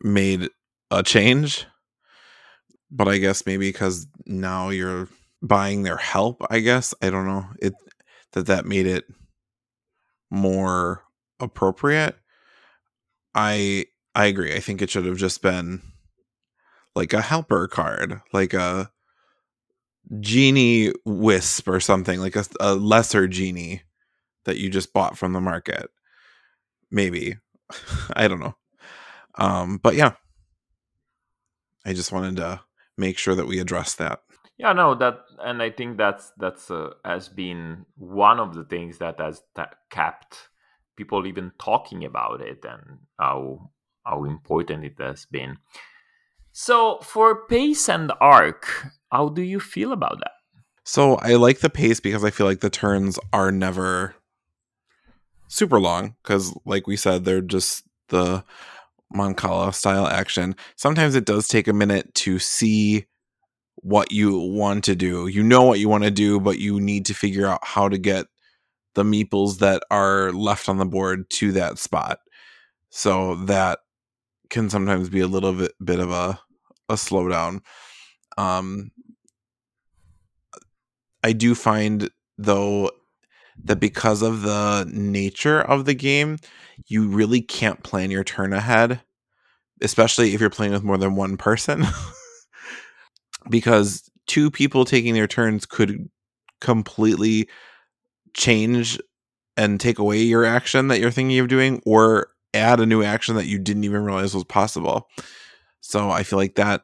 [0.00, 0.48] made
[0.90, 1.66] a change.
[2.90, 5.08] But I guess maybe because now you're
[5.42, 6.94] buying their help, I guess.
[7.02, 7.46] I don't know.
[7.60, 7.74] It
[8.32, 9.04] that that made it
[10.30, 11.02] more
[11.40, 12.16] appropriate.
[13.34, 14.54] I I agree.
[14.54, 15.82] I think it should have just been
[16.94, 18.90] like a helper card, like a
[20.20, 23.82] genie wisp or something, like a, a lesser genie
[24.44, 25.88] that you just bought from the market.
[26.90, 27.36] Maybe.
[28.14, 28.56] I don't know.
[29.36, 30.12] Um, but yeah,
[31.84, 32.60] I just wanted to
[32.96, 34.20] make sure that we address that.
[34.58, 38.98] Yeah, no, that, and I think that's that's uh, has been one of the things
[38.98, 39.42] that has
[39.90, 40.48] kept
[40.96, 43.70] people even talking about it and how
[44.04, 45.58] how important it has been.
[46.52, 48.66] So for pace and arc,
[49.10, 50.32] how do you feel about that?
[50.84, 54.14] So I like the pace because I feel like the turns are never
[55.48, 58.44] super long because, like we said, they're just the
[59.14, 60.54] Mancala style action.
[60.76, 63.06] Sometimes it does take a minute to see
[63.76, 65.26] what you want to do.
[65.26, 67.98] You know what you want to do, but you need to figure out how to
[67.98, 68.26] get
[68.94, 72.18] the meeples that are left on the board to that spot.
[72.90, 73.80] So that
[74.50, 76.38] can sometimes be a little bit, bit of a
[76.88, 77.60] a slowdown.
[78.38, 78.90] Um,
[81.26, 82.08] I do find
[82.38, 82.92] though
[83.64, 86.38] that because of the nature of the game,
[86.86, 89.00] you really can't plan your turn ahead,
[89.82, 91.84] especially if you're playing with more than one person.
[93.50, 96.08] because two people taking their turns could
[96.60, 97.48] completely
[98.32, 99.00] change
[99.56, 103.34] and take away your action that you're thinking of doing or add a new action
[103.34, 105.08] that you didn't even realize was possible.
[105.80, 106.82] So I feel like that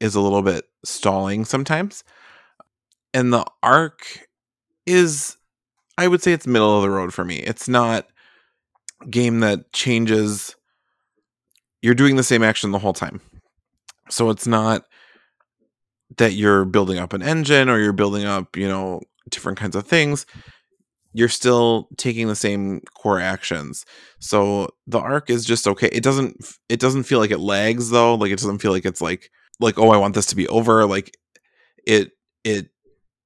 [0.00, 2.02] is a little bit stalling sometimes.
[3.16, 4.28] And the arc
[4.84, 5.38] is
[5.96, 7.36] I would say it's middle of the road for me.
[7.36, 8.06] It's not
[9.08, 10.54] game that changes
[11.80, 13.22] you're doing the same action the whole time.
[14.10, 14.84] So it's not
[16.18, 19.00] that you're building up an engine or you're building up, you know,
[19.30, 20.26] different kinds of things.
[21.14, 23.86] You're still taking the same core actions.
[24.20, 25.88] So the arc is just okay.
[25.90, 26.36] It doesn't
[26.68, 28.14] it doesn't feel like it lags though.
[28.14, 30.84] Like it doesn't feel like it's like like oh I want this to be over.
[30.84, 31.16] Like
[31.86, 32.12] it
[32.44, 32.68] it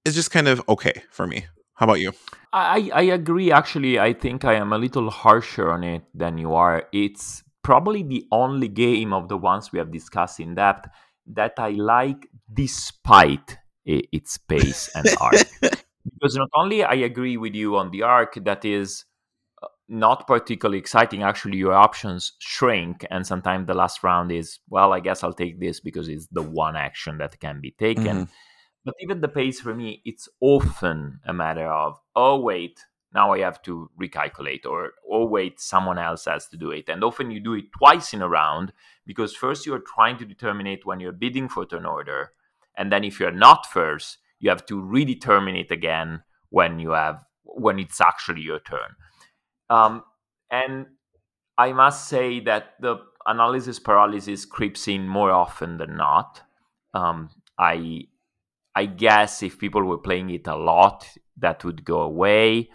[0.04, 1.46] is just kind of okay for me.
[1.74, 2.12] How about you?
[2.52, 3.50] I, I agree.
[3.52, 6.84] Actually, I think I am a little harsher on it than you are.
[6.92, 10.88] It's probably the only game of the ones we have discussed in depth
[11.26, 15.46] that I like despite its pace and arc.
[15.60, 19.04] because not only I agree with you on the arc that is
[19.62, 21.22] uh, not particularly exciting.
[21.22, 24.92] Actually, your options shrink, and sometimes the last round is well.
[24.92, 28.04] I guess I'll take this because it's the one action that can be taken.
[28.04, 28.32] Mm-hmm.
[28.84, 33.40] But even the pace for me, it's often a matter of, oh, wait, now I
[33.40, 36.88] have to recalculate, or oh, wait, someone else has to do it.
[36.88, 38.72] And often you do it twice in a round
[39.04, 42.32] because first you're trying to determine it when you're bidding for turn order.
[42.76, 47.24] And then if you're not first, you have to redetermine it again when you have
[47.42, 48.94] when it's actually your turn.
[49.68, 50.04] Um,
[50.50, 50.86] and
[51.58, 56.42] I must say that the analysis paralysis creeps in more often than not.
[56.94, 58.06] Um, I
[58.74, 61.06] I guess if people were playing it a lot,
[61.38, 62.70] that would go away.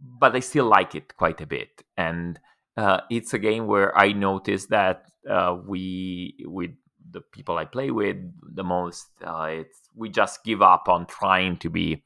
[0.00, 2.38] But I still like it quite a bit, and
[2.76, 6.70] uh, it's a game where I noticed that uh, we, with
[7.10, 8.16] the people I play with
[8.54, 12.04] the most, uh, it's we just give up on trying to be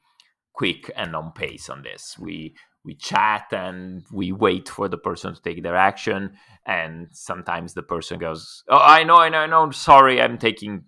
[0.53, 2.17] quick and on pace on this.
[2.19, 7.73] We we chat and we wait for the person to take their action, and sometimes
[7.73, 9.71] the person goes, "Oh, I know, I know, I know.
[9.71, 10.85] Sorry, I'm taking."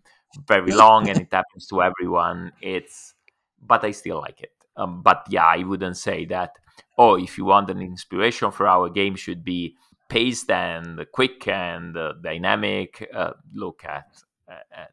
[0.48, 3.14] Very long and it happens to everyone it's
[3.62, 4.52] but i still like it.
[4.76, 6.52] Um, but yeah i wouldn't say that
[6.98, 9.76] oh if you want an inspiration for our game should be
[10.10, 13.10] paced and quick and uh, dynamic.
[13.14, 14.06] Uh, look at,
[14.48, 14.92] at, at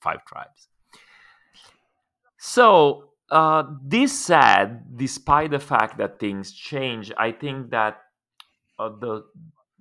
[0.00, 0.68] five tribes.
[2.38, 7.96] So uh, this said despite the fact that things change i think that
[8.78, 9.24] uh, the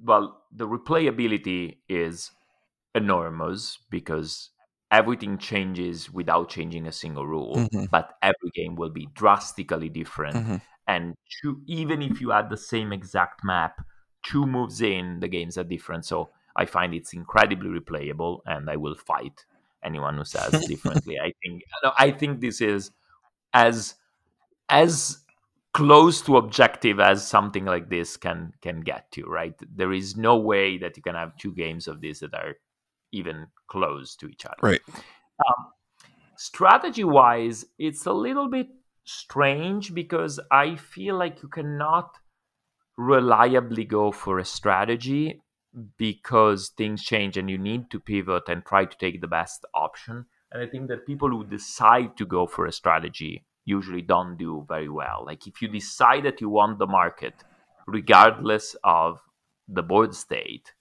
[0.01, 2.31] well the replayability is
[2.95, 4.49] enormous because
[4.91, 7.85] everything changes without changing a single rule mm-hmm.
[7.91, 10.55] but every game will be drastically different mm-hmm.
[10.87, 13.81] and two, even if you add the same exact map
[14.23, 18.75] two moves in the games are different so i find it's incredibly replayable and i
[18.75, 19.45] will fight
[19.83, 21.63] anyone who says differently i think
[21.97, 22.91] i think this is
[23.53, 23.95] as
[24.69, 25.19] as
[25.73, 30.35] close to objective as something like this can can get to right there is no
[30.35, 32.55] way that you can have two games of this that are
[33.11, 34.57] even close to each other.
[34.61, 34.81] Right.
[34.89, 35.67] Um,
[36.37, 38.67] strategy wise, it's a little bit
[39.03, 42.17] strange because I feel like you cannot
[42.97, 45.41] reliably go for a strategy
[45.97, 50.25] because things change and you need to pivot and try to take the best option.
[50.51, 54.65] And I think that people who decide to go for a strategy usually don't do
[54.67, 55.23] very well.
[55.25, 57.35] Like if you decide that you want the market,
[57.87, 59.19] regardless of
[59.67, 60.73] the board state,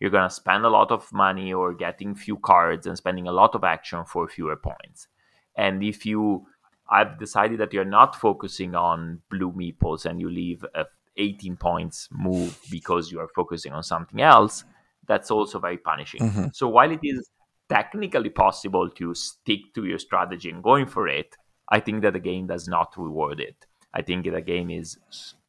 [0.00, 3.32] you're going to spend a lot of money or getting few cards and spending a
[3.32, 5.08] lot of action for fewer points.
[5.56, 6.46] And if you
[6.88, 10.86] I've decided that you're not focusing on blue meeples and you leave a
[11.16, 14.64] 18 points move because you are focusing on something else,
[15.06, 16.20] that's also very punishing.
[16.20, 16.46] Mm-hmm.
[16.52, 17.28] So while it is
[17.68, 21.36] technically possible to stick to your strategy and going for it,
[21.68, 23.66] I think that the game does not reward it.
[23.92, 24.98] I think the game is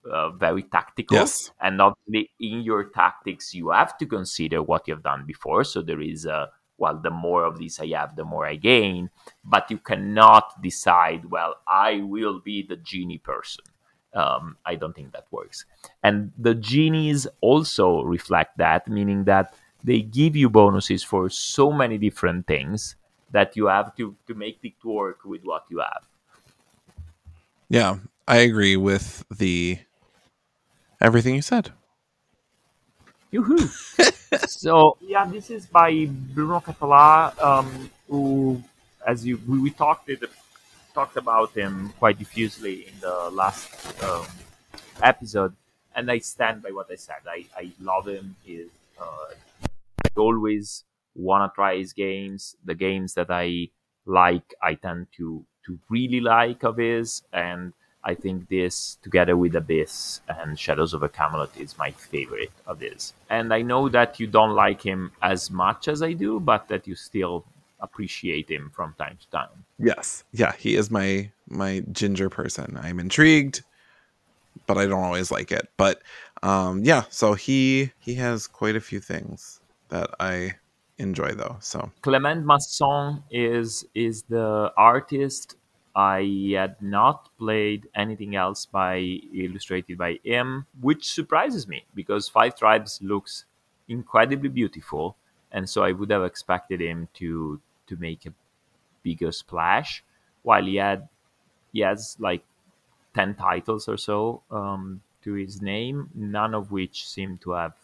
[0.10, 1.18] uh, very tactical.
[1.18, 1.52] Yes.
[1.62, 5.64] And obviously, in your tactics, you have to consider what you've done before.
[5.64, 9.10] So there is a well, the more of this I have, the more I gain.
[9.44, 13.66] But you cannot decide, well, I will be the genie person.
[14.14, 15.66] Um, I don't think that works.
[16.04, 21.98] And the genies also reflect that, meaning that they give you bonuses for so many
[21.98, 22.96] different things
[23.32, 26.08] that you have to, to make it work with what you have.
[27.70, 27.98] Yeah,
[28.28, 29.78] I agree with the
[31.02, 31.72] everything you said.
[33.32, 33.58] Yoo-hoo.
[34.48, 38.62] so yeah, this is by Bruno Cathala, um, who,
[39.06, 40.24] as you we, we talked it,
[40.94, 43.70] talked about him quite diffusely in the last
[44.04, 44.26] um,
[45.04, 45.54] episode,
[45.96, 47.22] and I stand by what I said.
[47.28, 48.36] I, I love him.
[48.48, 48.70] Is
[49.00, 49.34] uh,
[50.06, 50.84] I always
[51.16, 52.56] want to try his games.
[52.66, 53.70] The games that I
[54.06, 57.74] like, I tend to to really like of his, and
[58.10, 62.80] I think this, together with Abyss and Shadows of a Camelot, is my favorite of
[62.80, 63.14] his.
[63.30, 66.88] And I know that you don't like him as much as I do, but that
[66.88, 67.46] you still
[67.80, 69.58] appreciate him from time to time.
[69.78, 72.80] Yes, yeah, he is my my ginger person.
[72.82, 73.62] I'm intrigued,
[74.66, 75.70] but I don't always like it.
[75.78, 76.02] But
[76.42, 80.56] um, yeah, so he he has quite a few things that I
[80.98, 81.58] enjoy though.
[81.60, 85.56] So Clement Masson is is the artist
[86.00, 89.00] I had not played anything else by
[89.34, 93.44] illustrated by him, which surprises me because Five Tribes looks
[93.90, 95.18] incredibly beautiful,
[95.52, 98.34] and so I would have expected him to to make a
[99.04, 100.02] bigger splash.
[100.44, 101.10] While he had
[101.74, 102.46] he has like
[103.14, 107.76] ten titles or so um, to his name, none of which seem to have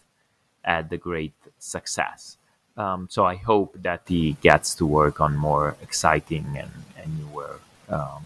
[0.64, 2.38] had the great success.
[2.78, 7.60] Um, so I hope that he gets to work on more exciting and, and newer
[7.90, 8.26] um.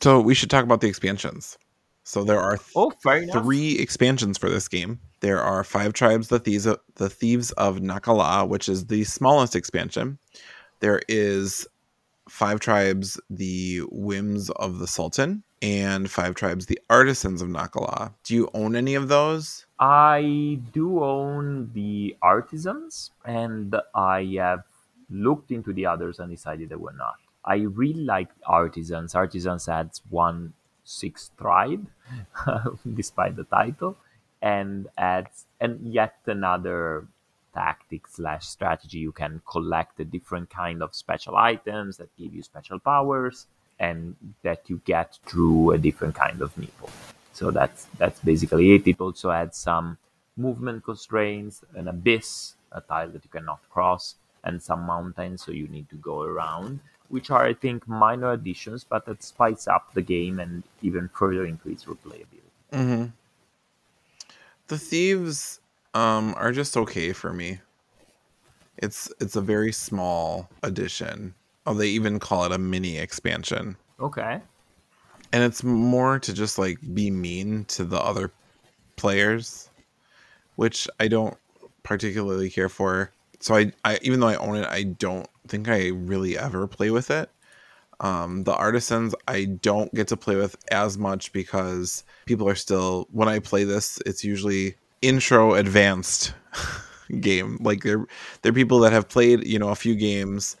[0.00, 1.56] So we should talk about the expansions.
[2.02, 2.90] So there are th- oh,
[3.32, 4.98] three expansions for this game.
[5.20, 9.54] There are five tribes, the thieves, of, the thieves of Naqala, which is the smallest
[9.54, 10.18] expansion.
[10.80, 11.68] There is
[12.28, 18.14] Five Tribes, The Whims of the Sultan, and Five Tribes, The Artisans of Naqala.
[18.24, 19.66] Do you own any of those?
[19.78, 24.62] I do own the artisans, and I have
[25.10, 27.16] looked into the others and decided they were not.
[27.44, 29.14] I really like artisans.
[29.14, 30.52] Artisans adds one
[30.84, 31.86] sixth tribe,
[32.94, 33.96] despite the title,
[34.42, 37.06] and adds and yet another
[37.54, 38.98] tactic slash strategy.
[38.98, 43.46] You can collect a different kind of special items that give you special powers,
[43.78, 46.90] and that you get through a different kind of meeple.
[47.32, 48.86] So that's that's basically it.
[48.86, 49.98] It also adds some
[50.36, 55.68] movement constraints, an abyss, a tile that you cannot cross, and some mountains, so you
[55.68, 56.80] need to go around,
[57.10, 61.44] which are I think minor additions, but that spice up the game and even further
[61.44, 62.50] increase replayability.
[62.72, 63.06] Mm-hmm.
[64.68, 65.60] The thieves
[65.94, 67.60] um, are just okay for me.
[68.78, 71.34] It's it's a very small addition.
[71.66, 73.76] Oh, they even call it a mini expansion.
[74.00, 74.40] Okay
[75.32, 78.30] and it's more to just like be mean to the other
[78.96, 79.70] players
[80.56, 81.36] which i don't
[81.82, 85.88] particularly care for so I, I even though i own it i don't think i
[85.88, 87.30] really ever play with it.
[88.00, 93.08] Um, the artisans i don't get to play with as much because people are still
[93.12, 96.34] when i play this it's usually intro advanced
[97.20, 97.58] game.
[97.60, 98.06] Like they're
[98.42, 100.56] they're people that have played you know a few games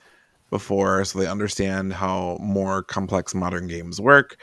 [0.50, 4.36] before so they understand how more complex modern games work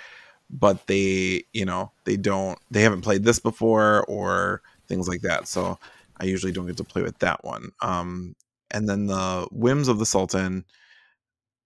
[0.50, 5.48] but they you know they don't they haven't played this before or things like that.
[5.48, 5.78] So
[6.20, 7.72] i usually don't get to play with that one.
[7.82, 8.36] Um
[8.72, 10.64] and then the whims of the sultan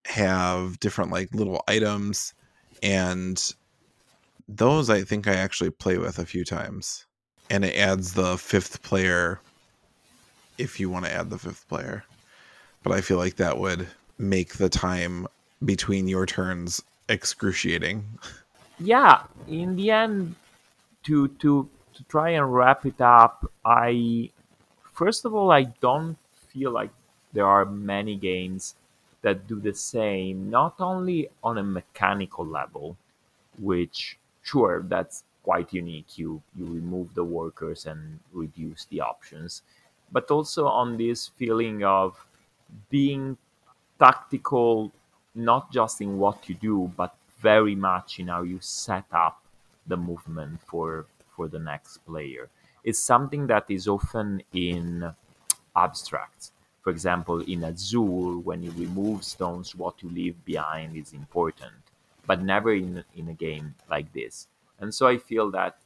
[0.06, 2.34] have different like little items
[2.82, 3.54] and
[4.47, 7.06] those i think i actually play with a few times
[7.49, 9.39] and it adds the fifth player
[10.58, 12.04] if you want to add the fifth player
[12.84, 13.88] but i feel like that would
[14.18, 15.28] make the time
[15.64, 18.06] between your turns excruciating.
[18.80, 20.36] Yeah, in the end,
[21.04, 24.30] to to to try and wrap it up, I
[24.93, 26.18] first of all I don't
[26.54, 26.91] feel like
[27.34, 28.76] there are many games
[29.22, 32.97] that do the same, not only on a mechanical level,
[33.60, 36.18] which sure that's quite unique.
[36.18, 39.62] You you remove the workers and reduce the options,
[40.12, 42.26] but also on this feeling of
[42.89, 43.38] being
[43.99, 44.91] tactical,
[45.36, 49.41] not just in what you do, but very much in how you set up
[49.88, 52.49] the movement for for the next player.
[52.84, 55.14] It's something that is often in
[55.76, 56.52] abstracts.
[56.82, 61.74] For example, in Azul, when you remove stones, what you leave behind is important,
[62.26, 64.48] but never in, in a game like this.
[64.80, 65.78] And so I feel that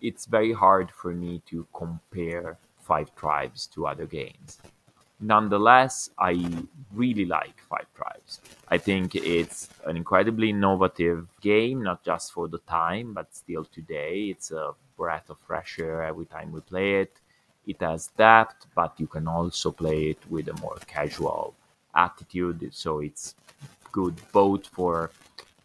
[0.00, 4.58] it's very hard for me to compare Five Tribes to other games.
[5.18, 6.46] Nonetheless, I
[6.92, 8.40] really like Five Tribes.
[8.68, 14.26] I think it's an incredibly innovative game, not just for the time, but still today.
[14.26, 17.16] It's a breath of fresh air every time we play it.
[17.66, 21.54] It has depth, but you can also play it with a more casual
[21.94, 22.70] attitude.
[22.72, 23.34] So it's
[23.92, 25.10] good both for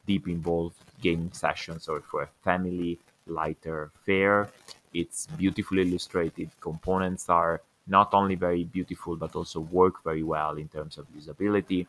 [0.07, 4.49] deep involved gaming sessions or for a family lighter fare.
[4.93, 6.49] It's beautifully illustrated.
[6.59, 11.87] Components are not only very beautiful but also work very well in terms of usability.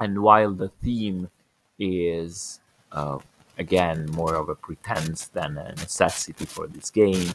[0.00, 1.28] And while the theme
[1.78, 2.60] is
[2.92, 3.18] uh,
[3.58, 7.30] again more of a pretense than a necessity for this game,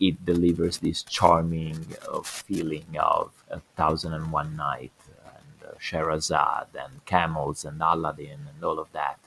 [0.00, 4.92] it delivers this charming uh, feeling of a thousand and one night
[5.36, 9.18] and uh, Sherazad and camels and Aladdin and all of that.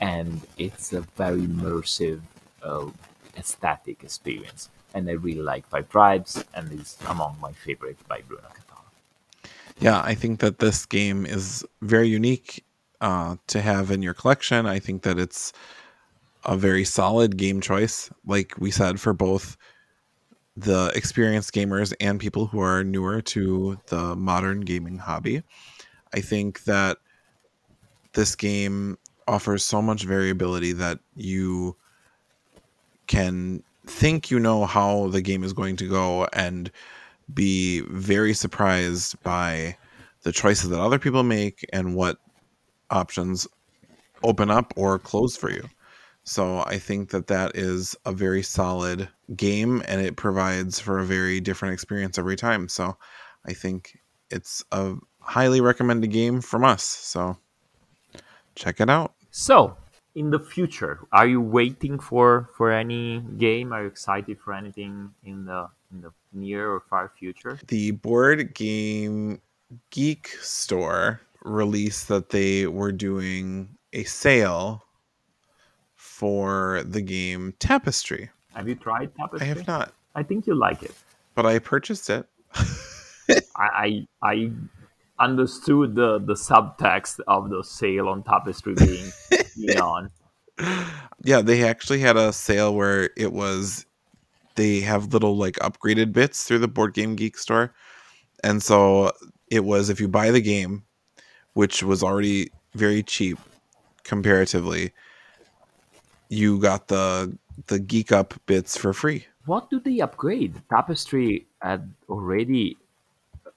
[0.00, 2.20] And it's a very immersive
[2.62, 2.86] uh,
[3.36, 8.48] aesthetic experience and I really like Five Tribes, and is among my favorite by Bruno
[8.48, 9.50] Cathala.
[9.80, 12.64] Yeah, I think that this game is very unique
[13.00, 14.66] uh, to have in your collection.
[14.66, 15.52] I think that it's
[16.44, 19.56] a very solid game choice, like we said, for both
[20.56, 25.42] the experienced gamers and people who are newer to the modern gaming hobby.
[26.14, 26.98] I think that
[28.12, 31.76] this game offers so much variability that you
[33.06, 36.70] can think you know how the game is going to go and
[37.32, 39.76] be very surprised by
[40.22, 42.18] the choices that other people make and what
[42.90, 43.46] options
[44.22, 45.68] open up or close for you.
[46.24, 51.04] So I think that that is a very solid game and it provides for a
[51.04, 52.68] very different experience every time.
[52.68, 52.96] So
[53.46, 53.98] I think
[54.30, 56.84] it's a highly recommended game from us.
[56.84, 57.36] So
[58.54, 59.14] check it out.
[59.30, 59.76] So
[60.14, 65.10] in the future are you waiting for for any game are you excited for anything
[65.24, 69.40] in the in the near or far future the board game
[69.90, 74.82] geek store release that they were doing a sale
[76.22, 78.30] for the game Tapestry.
[78.54, 79.44] Have you tried Tapestry?
[79.44, 80.94] I have not, I think you like it.
[81.34, 82.28] but I purchased it.
[83.56, 84.52] I I,
[85.18, 89.10] understood the, the subtext of the sale on Tapestry being,
[89.56, 90.10] being on.
[91.24, 93.84] yeah, they actually had a sale where it was
[94.54, 97.74] they have little like upgraded bits through the Board Game Geek store.
[98.44, 99.10] And so
[99.50, 100.84] it was if you buy the game,
[101.54, 103.38] which was already very cheap
[104.04, 104.92] comparatively,
[106.32, 109.26] you got the the geek up bits for free.
[109.44, 110.54] What do they upgrade?
[110.70, 112.78] Tapestry had already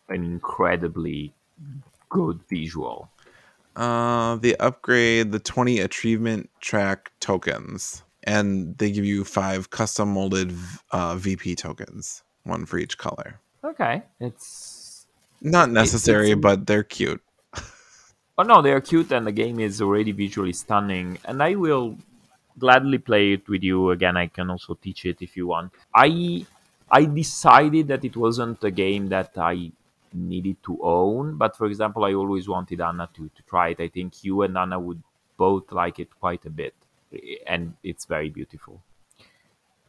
[0.09, 1.33] an incredibly
[2.09, 3.09] good visual.
[3.75, 10.53] Uh, they upgrade the 20 achievement track tokens, and they give you five custom molded
[10.91, 13.39] uh, VP tokens, one for each color.
[13.63, 15.07] Okay, it's
[15.41, 17.21] Not necessary, it's- but they're cute.
[18.37, 21.17] oh no, they are cute, and the game is already visually stunning.
[21.25, 21.97] And I will
[22.59, 24.17] gladly play it with you again.
[24.17, 25.71] I can also teach it if you want.
[25.93, 26.45] I
[26.89, 29.71] I decided that it wasn't a game that I
[30.13, 33.79] needed to own, but for example, I always wanted Anna to to try it.
[33.79, 35.01] I think you and Anna would
[35.37, 36.75] both like it quite a bit,
[37.47, 38.81] and it's very beautiful.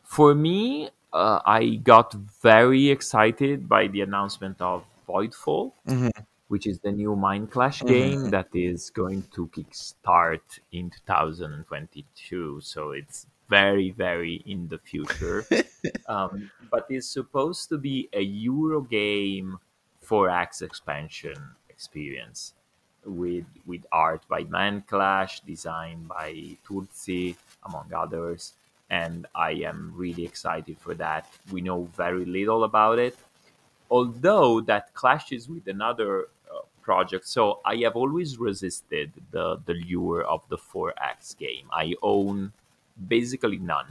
[0.02, 6.10] For me, uh, I got very excited by the announcement of Voidfall, Mhm.
[6.48, 7.86] Which is the new Mindclash Mhm.
[7.86, 12.60] game that is going to kickstart in 2022.
[12.60, 15.48] So it's very, very in the future.
[16.06, 19.58] um, but it's supposed to be a Euro game
[20.00, 22.54] 4X expansion experience
[23.04, 28.54] with with art by Mindclash, designed by Turczi, among others.
[28.90, 31.26] And I am really excited for that.
[31.50, 33.16] We know very little about it,
[33.90, 36.28] although that clashes with another
[36.86, 37.26] project.
[37.26, 41.66] So I have always resisted the the lure of the 4X game.
[41.84, 42.52] I own
[43.14, 43.90] basically none,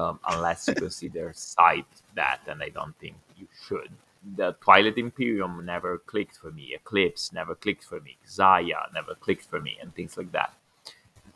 [0.00, 3.90] um, unless you consider Scythe that, and I don't think you should.
[4.36, 6.64] The Twilight Imperium never clicked for me.
[6.80, 8.12] Eclipse never clicked for me.
[8.38, 10.52] Xia never clicked for me, and things like that.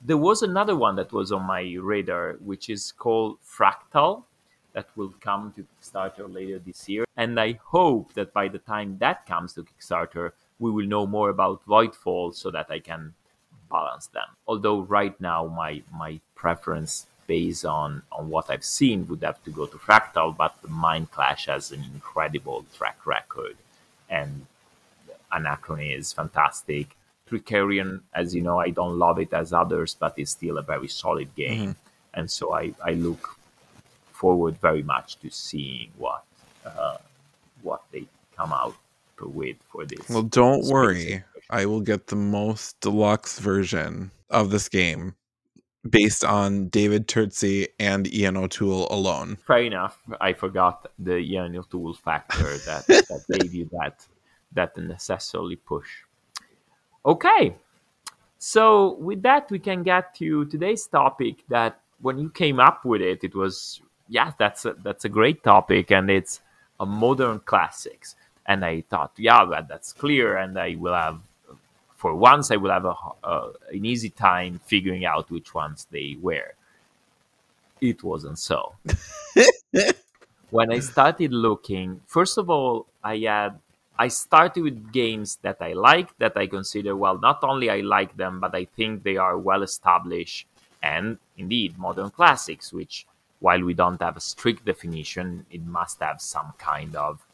[0.09, 1.62] There was another one that was on my
[1.93, 4.24] radar, which is called Fractal,
[4.74, 7.05] that will come to Kickstarter later this year.
[7.16, 10.32] And I hope that by the time that comes to Kickstarter,
[10.64, 13.12] we will know more about Voidfall so that I can
[13.70, 14.28] balance them.
[14.48, 16.12] Although right now my my
[16.42, 16.92] preference
[17.26, 20.54] based on on what I've seen would have to go to Fractal, but
[20.84, 23.56] Mindclash has an incredible track record,
[24.08, 24.30] and
[25.38, 26.86] Anachrony is fantastic.
[27.28, 27.90] Trickerion,
[28.20, 31.28] as you know, I don't love it as others, but it's still a very solid
[31.44, 31.76] game,
[32.16, 33.22] and so I I look
[34.20, 36.24] forward very much to seeing what
[36.64, 36.98] uh,
[37.68, 38.04] what they
[38.38, 38.76] come out
[39.20, 40.08] with for this.
[40.08, 41.02] Well, don't worry.
[41.02, 41.24] Invasion.
[41.50, 45.14] I will get the most deluxe version of this game
[45.88, 49.36] based on David Turczi and Ian O'Toole alone.
[49.46, 49.98] fair enough.
[50.20, 54.06] I forgot the Ian O'Toole factor that, that gave you that
[54.52, 55.88] that necessarily push.
[57.04, 57.54] Okay,
[58.38, 61.44] so with that we can get to today's topic.
[61.48, 65.42] That when you came up with it, it was yeah, that's a, that's a great
[65.42, 66.40] topic, and it's
[66.80, 68.16] a modern classics.
[68.47, 71.20] And I thought, yeah, that, that's clear, and I will have
[71.97, 76.18] for once I will have a, uh, an easy time figuring out which ones they
[76.20, 76.53] were.
[77.80, 78.74] It wasn't so
[80.51, 83.59] when I started looking, first of all, I had
[83.99, 87.18] I started with games that I like that I consider well.
[87.18, 90.47] Not only I like them, but I think they are well established
[90.82, 92.72] and indeed modern classics.
[92.72, 93.07] Which,
[93.40, 97.24] while we don't have a strict definition, it must have some kind of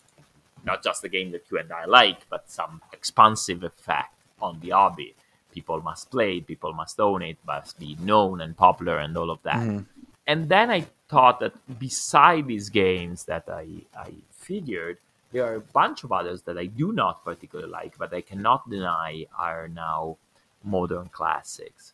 [0.64, 4.70] not just a game that you and I like, but some expansive effect on the
[4.70, 5.14] hobby.
[5.52, 9.30] People must play it, people must own it, must be known and popular, and all
[9.30, 9.80] of that mm-hmm.
[10.26, 14.98] and then I thought that beside these games that I, I figured,
[15.32, 18.70] there are a bunch of others that I do not particularly like, but I cannot
[18.70, 20.16] deny are now
[20.62, 21.92] modern classics.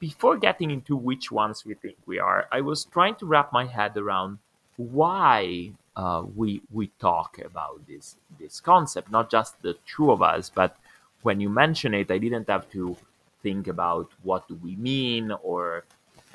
[0.00, 3.66] Before getting into which ones we think we are, I was trying to wrap my
[3.66, 4.38] head around
[4.76, 10.50] why uh, we we talk about this this concept, not just the two of us,
[10.50, 10.76] but
[11.22, 12.96] when you mention it, I didn't have to
[13.42, 15.84] think about what do we mean or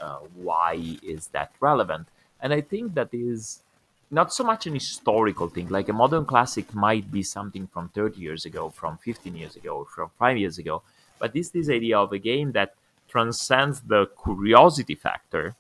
[0.02, 2.08] uh, why is that relevant.
[2.44, 3.60] And i think that is
[4.10, 8.20] not so much an historical thing like a modern classic might be something from 30
[8.20, 10.82] years ago from 15 years ago from 5 years ago
[11.20, 12.74] but this this idea of a game that
[13.08, 15.56] transcends the curiosity factor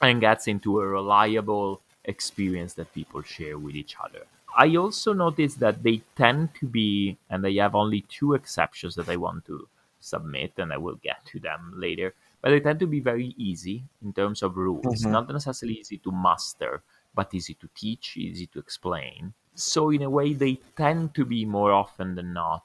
[0.00, 4.24] and gets into a reliable experience that people share with each other
[4.56, 9.08] I also noticed that they tend to be, and I have only two exceptions that
[9.08, 9.68] I want to
[10.00, 12.14] submit, and I will get to them later.
[12.40, 15.10] But they tend to be very easy in terms of rules, Mhm.
[15.10, 16.82] not necessarily easy to master,
[17.14, 19.34] but easy to teach, easy to explain.
[19.54, 22.64] So in a way, they tend to be more often than not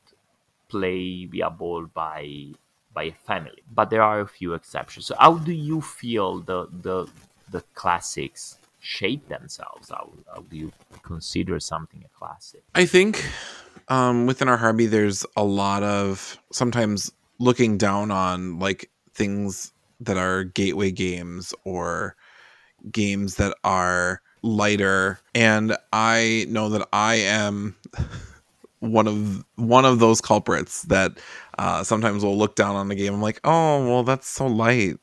[0.69, 2.53] playable by
[2.93, 3.63] by a family.
[3.71, 5.05] But there are a few exceptions.
[5.07, 7.09] So how do you feel the the
[7.49, 9.89] the classics shape themselves?
[9.89, 10.11] How
[10.49, 10.71] do you
[11.03, 12.63] consider something a classic?
[12.75, 13.25] I think
[13.88, 20.17] um, within our hobby, there's a lot of sometimes looking down on like things that
[20.17, 22.15] are gateway games or
[22.91, 27.75] games that are lighter and i know that i am
[28.79, 31.11] one of one of those culprits that
[31.59, 34.97] uh, sometimes will look down on the game i'm like oh well that's so light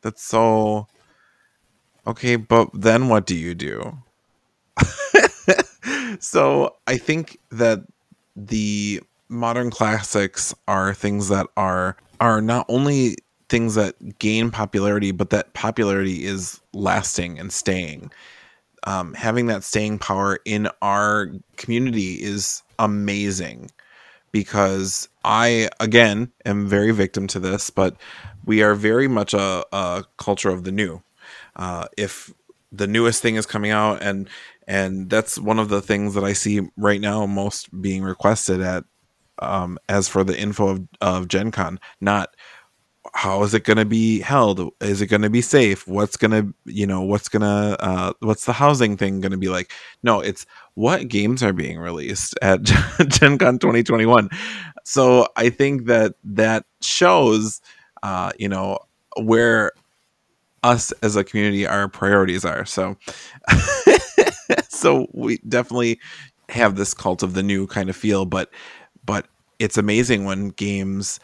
[0.00, 0.86] that's so
[2.08, 3.98] okay but then what do you do?
[6.20, 7.80] So i think that
[8.36, 13.16] the modern classics are things that are are not only
[13.48, 18.10] things that gain popularity but that popularity is lasting and staying.
[18.84, 23.70] Um, having that staying power in our community is amazing
[24.32, 27.96] because i again am very victim to this but
[28.46, 31.02] we are very much a, a culture of the new
[31.58, 32.32] uh, if
[32.72, 34.28] the newest thing is coming out and
[34.66, 38.84] and that's one of the things that i see right now most being requested at
[39.40, 42.34] um, as for the info of, of gen con not
[43.14, 44.70] how is it going to be held?
[44.82, 45.86] Is it going to be safe?
[45.88, 49.38] What's going to you know what's going to uh, what's the housing thing going to
[49.38, 49.72] be like?
[50.02, 50.44] No it's
[50.78, 52.62] what games are being released at
[53.08, 54.28] gen con 2021
[54.84, 57.60] so i think that that shows
[58.04, 58.78] uh, you know
[59.20, 59.72] where
[60.62, 62.64] us as a community our priorities are.
[62.64, 62.96] So
[64.68, 65.98] so we definitely
[66.48, 68.50] have this cult of the new kind of feel but
[69.04, 69.26] but
[69.58, 71.20] it's amazing when games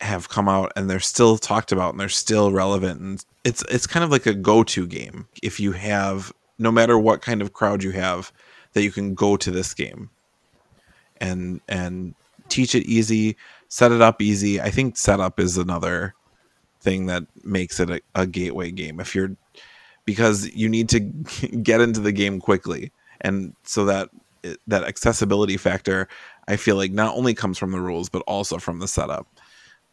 [0.00, 3.00] have come out and they're still talked about and they're still relevant.
[3.00, 7.22] And it's it's kind of like a go-to game if you have no matter what
[7.22, 8.32] kind of crowd you have
[8.72, 10.10] that you can go to this game
[11.20, 12.14] and and
[12.48, 13.36] teach it easy
[13.70, 14.60] set it up easy.
[14.60, 16.14] I think setup is another
[16.80, 19.36] thing that makes it a, a gateway game if you're
[20.04, 21.00] because you need to
[21.62, 24.08] get into the game quickly and so that
[24.66, 26.08] that accessibility factor
[26.48, 29.26] i feel like not only comes from the rules but also from the setup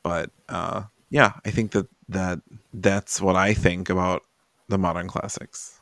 [0.07, 2.39] but uh, yeah, I think that that
[2.73, 4.23] that's what I think about
[4.69, 5.81] the modern classics.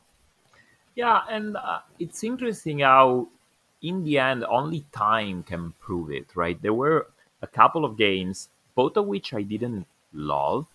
[0.95, 3.27] Yeah, and uh, it's interesting how,
[3.81, 6.59] in the end, only time can prove it, right?
[6.59, 7.07] There were
[7.41, 10.65] a couple of games, both of which I didn't love.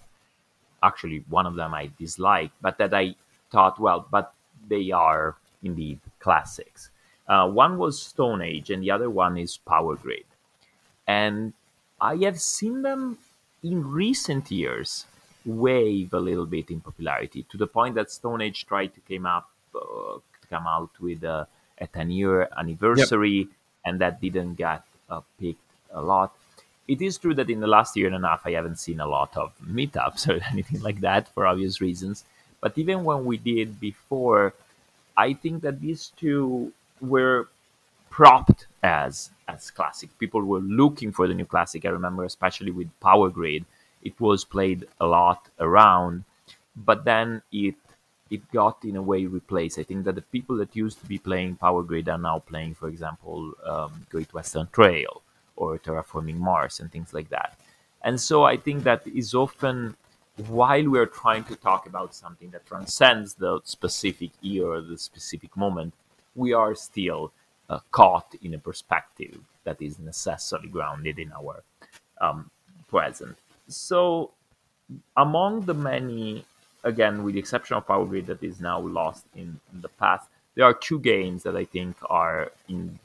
[0.83, 3.15] Actually, one of them I disliked, but that I
[3.51, 4.33] thought, well, but
[4.69, 6.91] they are indeed classics.
[7.29, 10.25] Uh, one was Stone Age, and the other one is Power Grid.
[11.07, 11.53] And
[12.01, 13.19] I have seen them
[13.63, 15.07] in recent years
[15.45, 19.27] wave a little bit in popularity to the point that Stone Age tried to came
[19.27, 20.19] up uh,
[20.51, 21.47] come out with a,
[21.79, 23.49] a 10 year anniversary yep.
[23.85, 25.61] and that didn't get uh, picked
[25.93, 26.35] a lot.
[26.91, 29.07] It is true that in the last year and a half I haven't seen a
[29.07, 32.25] lot of meetups or anything like that for obvious reasons.
[32.61, 34.55] But even when we did before,
[35.17, 37.49] I think that these two were
[38.11, 40.11] propped as as classic.
[40.19, 41.85] People were looking for the new classic.
[41.85, 43.65] I remember, especially with Power Grid,
[44.03, 46.25] it was played a lot around,
[46.77, 47.77] but then it
[48.31, 49.79] it got in a way replaced.
[49.79, 52.75] I think that the people that used to be playing Power Grid are now playing,
[52.75, 55.23] for example, um, Great Western Trail
[55.61, 57.59] or Terraforming Mars and things like that.
[58.03, 59.95] And so I think that is often
[60.49, 64.97] while we are trying to talk about something that transcends the specific year or the
[64.97, 65.93] specific moment,
[66.35, 67.33] we are still
[67.69, 71.63] uh, caught in a perspective that is necessarily grounded in our
[72.21, 72.51] um,
[72.89, 73.37] present.
[73.69, 74.31] So,
[75.17, 76.45] among the many,
[76.85, 80.29] again, with the exception of Power Grid that is now lost in, in the past,
[80.55, 82.99] there are two games that I think are in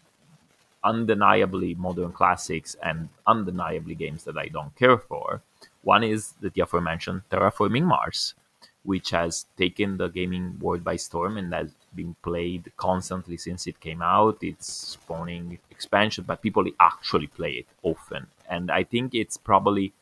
[0.86, 5.42] undeniably modern classics and undeniably games that I don't care for.
[5.82, 8.36] One is the aforementioned Terraforming Mars,
[8.84, 13.80] which has taken the gaming world by storm and has been played constantly since it
[13.80, 14.38] came out.
[14.42, 18.28] It's spawning expansion, but people actually play it often.
[18.50, 19.94] And I think it's probably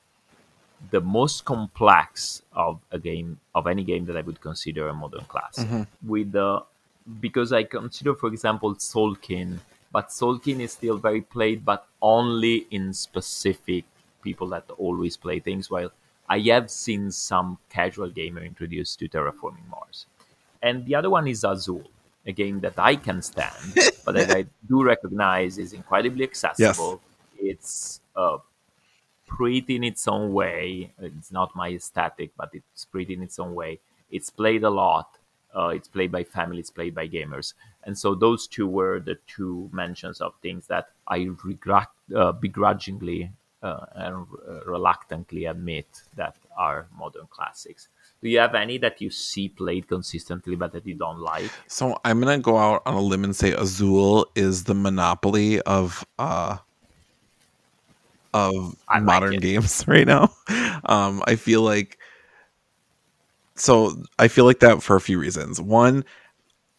[0.92, 5.26] the most complex of a game of any game that I would consider a modern
[5.26, 5.68] classic.
[5.68, 6.10] Mm-hmm.
[6.10, 6.64] With the
[7.20, 9.60] because I consider, for example, Tzolk'in,
[9.94, 13.86] but Tzolk'in is still very played, but only in specific
[14.22, 15.70] people that always play things.
[15.70, 15.92] While
[16.28, 20.08] I have seen some casual gamer introduced to Terraforming Mars.
[20.62, 21.84] And the other one is Azul.
[22.26, 23.76] a game that I can stand,
[24.06, 27.02] but that I do recognize is incredibly accessible.
[27.38, 27.46] Yes.
[27.52, 28.38] It's uh,
[29.28, 30.92] pretty in its own way.
[31.00, 33.80] It's not my aesthetic, but it's pretty in its own way.
[34.10, 35.18] It's played a lot.
[35.56, 39.70] Uh, it's played by families, played by gamers, and so those two were the two
[39.72, 43.32] mentions of things that I regret uh, begrudgingly
[43.62, 44.28] uh, and
[44.66, 47.88] reluctantly admit that are modern classics.
[48.22, 51.52] Do you have any that you see played consistently but that you don't like?
[51.68, 56.06] So I'm gonna go out on a limb and say Azul is the monopoly of
[56.20, 56.58] uh
[58.34, 60.34] of I modern like games right now.
[60.86, 61.98] Um, I feel like
[63.56, 65.62] so I feel like that for a few reasons.
[65.62, 66.04] One,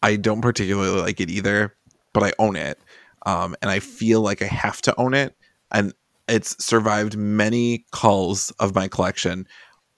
[0.03, 1.75] I don't particularly like it either,
[2.13, 2.79] but I own it.
[3.27, 5.35] Um, and I feel like I have to own it.
[5.71, 5.95] And
[6.29, 9.47] it's survived many calls of my collection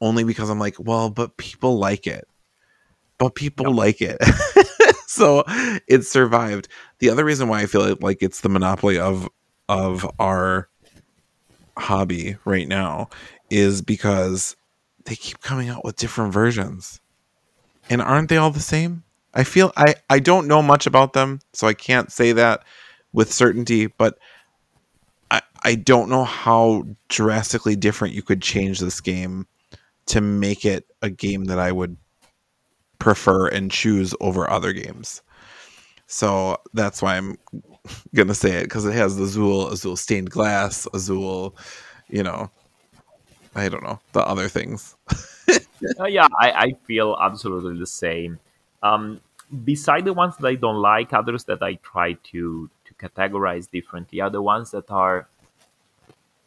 [0.01, 2.29] only because I'm like, well, but people like it.
[3.19, 3.77] But people yep.
[3.77, 4.19] like it.
[5.07, 5.43] so
[5.89, 6.69] it survived.
[6.99, 9.29] The other reason why I feel like it's the monopoly of
[9.69, 10.69] of our
[11.77, 13.09] hobby right now
[13.51, 14.55] is because
[15.07, 17.01] they keep coming out with different versions.
[17.89, 19.05] And aren't they all the same?
[19.35, 22.65] I feel I I don't know much about them, so I can't say that
[23.13, 24.19] with certainty, but
[25.31, 29.47] I I don't know how drastically different you could change this game
[30.07, 31.97] to make it a game that I would
[32.99, 35.23] prefer and choose over other games.
[36.07, 37.37] So that's why I'm
[38.15, 41.57] gonna say it because it has the Azul, Azul stained glass, Azul,
[42.09, 42.51] you know,
[43.57, 44.97] I don't know the other things.
[45.99, 48.39] uh, yeah, I, I feel absolutely the same.
[48.83, 49.21] Um,
[49.65, 54.21] beside the ones that I don't like, others that I try to to categorize differently
[54.21, 55.27] are the ones that are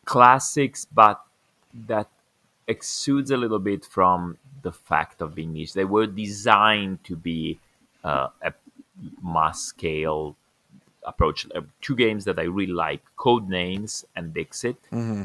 [0.06, 1.22] classics, but
[1.88, 2.10] that
[2.68, 5.74] exudes a little bit from the fact of being niche.
[5.74, 7.60] They were designed to be
[8.04, 8.54] uh, a
[9.24, 10.36] mass scale
[11.04, 11.48] approach.
[11.56, 14.78] Uh, two games that I really like: Code Names and Dixit.
[14.92, 15.24] Mm-hmm.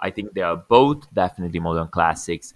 [0.00, 2.54] I think they are both definitely modern classics,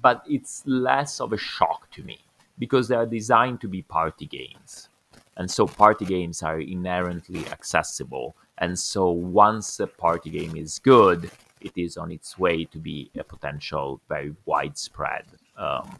[0.00, 2.18] but it's less of a shock to me
[2.58, 4.88] because they are designed to be party games.
[5.36, 8.36] And so party games are inherently accessible.
[8.58, 11.30] And so once a party game is good,
[11.60, 15.24] it is on its way to be a potential very widespread
[15.56, 15.98] um,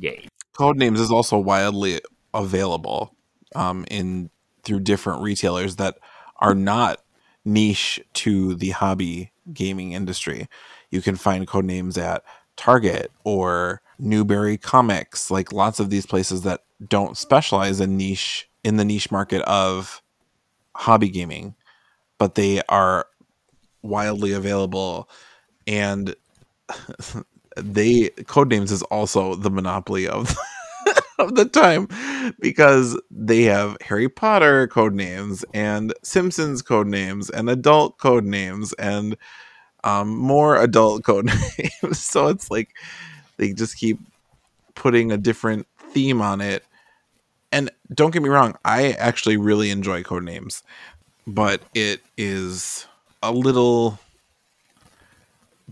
[0.00, 0.28] game.
[0.54, 2.00] Codenames is also widely
[2.34, 3.14] available
[3.54, 4.30] um, in
[4.64, 5.96] through different retailers that
[6.38, 7.00] are not
[7.44, 10.48] niche to the hobby gaming industry.
[10.90, 12.22] You can find code names at
[12.56, 18.76] Target or Newbury Comics, like lots of these places that don't specialize in niche in
[18.76, 20.02] the niche market of
[20.74, 21.54] hobby gaming,
[22.18, 23.06] but they are
[23.82, 25.08] wildly available
[25.66, 26.14] and
[27.56, 30.36] they code names is also the monopoly of
[31.18, 31.88] of the time
[32.40, 38.72] because they have Harry Potter code names and Simpsons code names and adult code names
[38.74, 39.16] and
[39.84, 41.98] um, more adult code names.
[41.98, 42.70] so it's like
[43.36, 43.98] they just keep
[44.74, 46.64] putting a different theme on it.
[47.52, 50.62] And don't get me wrong, I actually really enjoy code names,
[51.26, 52.86] but it is
[53.22, 53.98] a little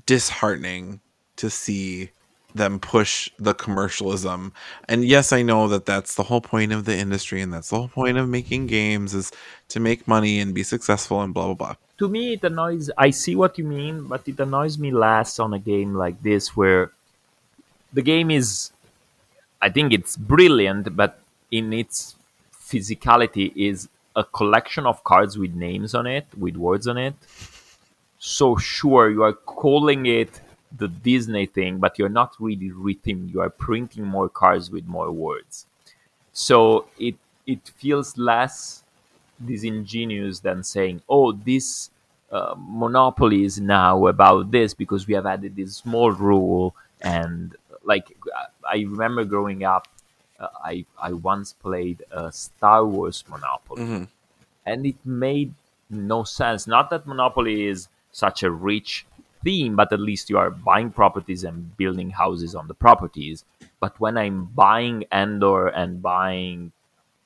[0.06, 1.00] disheartening
[1.36, 2.10] to see
[2.54, 4.52] them push the commercialism.
[4.88, 7.76] And yes, I know that that's the whole point of the industry and that's the
[7.76, 9.32] whole point of making games is
[9.68, 11.74] to make money and be successful and blah blah blah.
[11.98, 15.52] To me it annoys I see what you mean, but it annoys me less on
[15.52, 16.92] a game like this where
[17.92, 18.70] the game is
[19.60, 21.20] I think it's brilliant, but
[21.50, 22.14] in its
[22.52, 27.14] physicality is a collection of cards with names on it, with words on it.
[28.18, 30.40] So sure, you are calling it
[30.76, 33.32] the Disney thing, but you're not really retheming.
[33.32, 35.66] You are printing more cards with more words.
[36.32, 38.82] So it it feels less
[39.44, 41.90] disingenuous than saying, "Oh, this
[42.30, 48.16] uh, monopoly is now about this because we have added this small rule." And like
[48.68, 49.86] I remember growing up,
[50.40, 54.04] uh, I I once played a Star Wars Monopoly, mm-hmm.
[54.66, 55.54] and it made
[55.90, 56.66] no sense.
[56.66, 59.06] Not that Monopoly is such a rich
[59.44, 63.44] theme, but at least you are buying properties and building houses on the properties.
[63.80, 66.72] But when I'm buying Endor and buying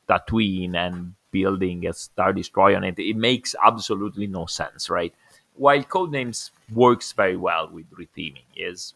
[0.09, 5.15] Tatooine and building a Star Destroyer on it, it makes absolutely no sense, right?
[5.55, 8.95] While Codenames works very well with retheming, is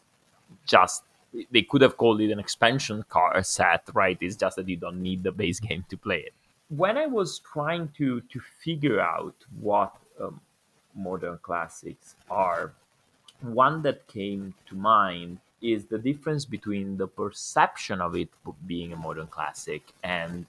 [0.65, 1.03] just
[1.51, 4.17] they could have called it an expansion car set, right?
[4.21, 6.33] It's just that you don't need the base game to play it.
[6.69, 10.41] When I was trying to to figure out what um,
[10.95, 12.73] modern classics are,
[13.43, 18.29] one that came to mind is the difference between the perception of it
[18.67, 20.45] being a modern classic and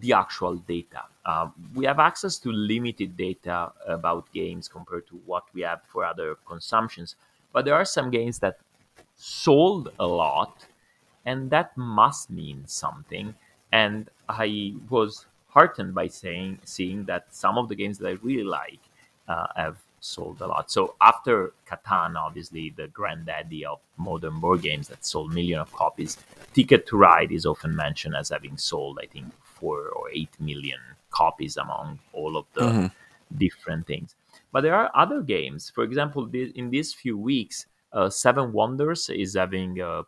[0.00, 1.02] the actual data.
[1.26, 6.04] Um, we have access to limited data about games compared to what we have for
[6.04, 7.16] other consumptions,
[7.52, 8.58] but there are some games that
[9.16, 10.66] sold a lot,
[11.24, 13.34] and that must mean something.
[13.70, 18.42] And I was heartened by saying seeing that some of the games that I really
[18.44, 18.80] like
[19.28, 20.70] uh, have sold a lot.
[20.70, 26.18] So after Catan, obviously the granddaddy of modern board games that sold millions of copies,
[26.52, 30.78] Ticket to Ride is often mentioned as having sold, I think, four or eight million
[31.10, 32.86] copies among all of the mm-hmm.
[33.38, 34.14] different things.
[34.52, 35.70] But there are other games.
[35.74, 40.02] For example, in these few weeks, uh, Seven Wonders is having a,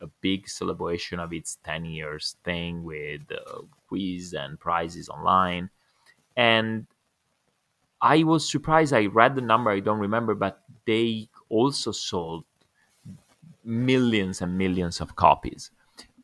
[0.00, 5.70] a, big celebration of its 10 years thing with uh, quiz and prizes online.
[6.36, 6.86] And
[8.00, 8.92] I was surprised.
[8.92, 12.44] I read the number, I don't remember, but they also sold
[13.64, 15.70] millions and millions of copies.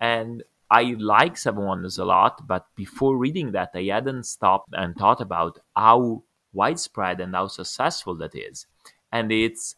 [0.00, 4.96] And I like Seven Wonders a lot, but before reading that, I hadn't stopped and
[4.96, 6.22] thought about how
[6.52, 8.66] widespread and how successful that is.
[9.10, 9.76] And it's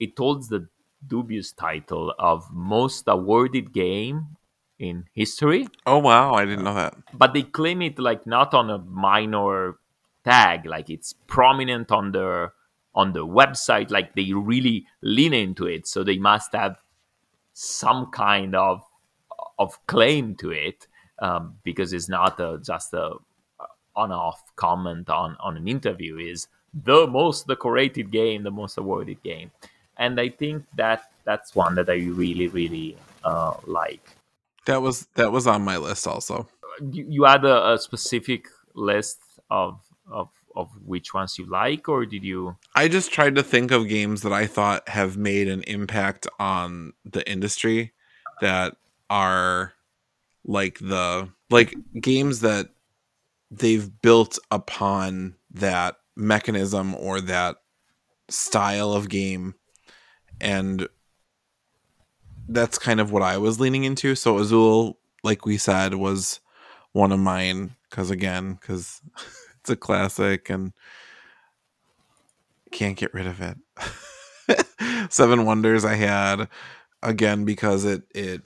[0.00, 0.68] it holds the
[1.06, 4.36] dubious title of most awarded game
[4.78, 5.68] in history.
[5.86, 6.96] Oh wow, I didn't know that.
[7.14, 9.76] But they claim it like not on a minor
[10.24, 12.52] tag, like it's prominent on their
[12.94, 15.86] on the website, like they really lean into it.
[15.86, 16.76] So they must have
[17.52, 18.82] some kind of
[19.58, 20.86] of claim to it
[21.20, 23.14] um, because it's not a, just a
[23.94, 26.18] on-off comment on on an interview.
[26.18, 29.50] Is the most decorated game the most awarded game.
[29.98, 34.04] And i think that that's one that i really really uh, like.
[34.66, 36.48] That was that was on my list also.
[36.80, 39.20] You, you had a, a specific list
[39.50, 39.78] of
[40.10, 43.88] of of which ones you like or did you i just tried to think of
[43.88, 47.92] games that i thought have made an impact on the industry
[48.40, 48.76] that
[49.08, 49.72] are
[50.44, 52.68] like the like games that
[53.50, 57.56] they've built upon that mechanism or that
[58.28, 59.54] style of game
[60.40, 60.88] and
[62.48, 64.14] that's kind of what I was leaning into.
[64.14, 66.40] So Azul, like we said, was
[66.92, 69.00] one of mine because again, because
[69.62, 70.72] it's a classic and
[72.72, 73.56] can't get rid of it.
[75.10, 76.48] Seven Wonders I had
[77.02, 78.42] again because it it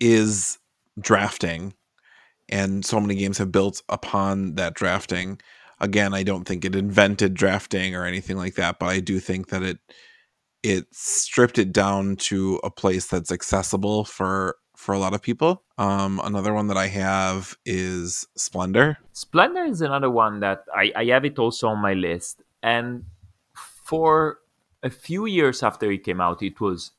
[0.00, 0.58] is
[1.00, 1.74] drafting
[2.48, 5.40] and so many games have built upon that drafting
[5.80, 9.48] again i don't think it invented drafting or anything like that but i do think
[9.48, 9.78] that it
[10.62, 15.62] it stripped it down to a place that's accessible for for a lot of people.
[15.76, 18.98] Um another one that i have is splendor.
[19.12, 22.42] Splendor is another one that i i have it also on my list.
[22.62, 23.04] And
[23.90, 24.38] for
[24.82, 26.92] a few years after it came out it was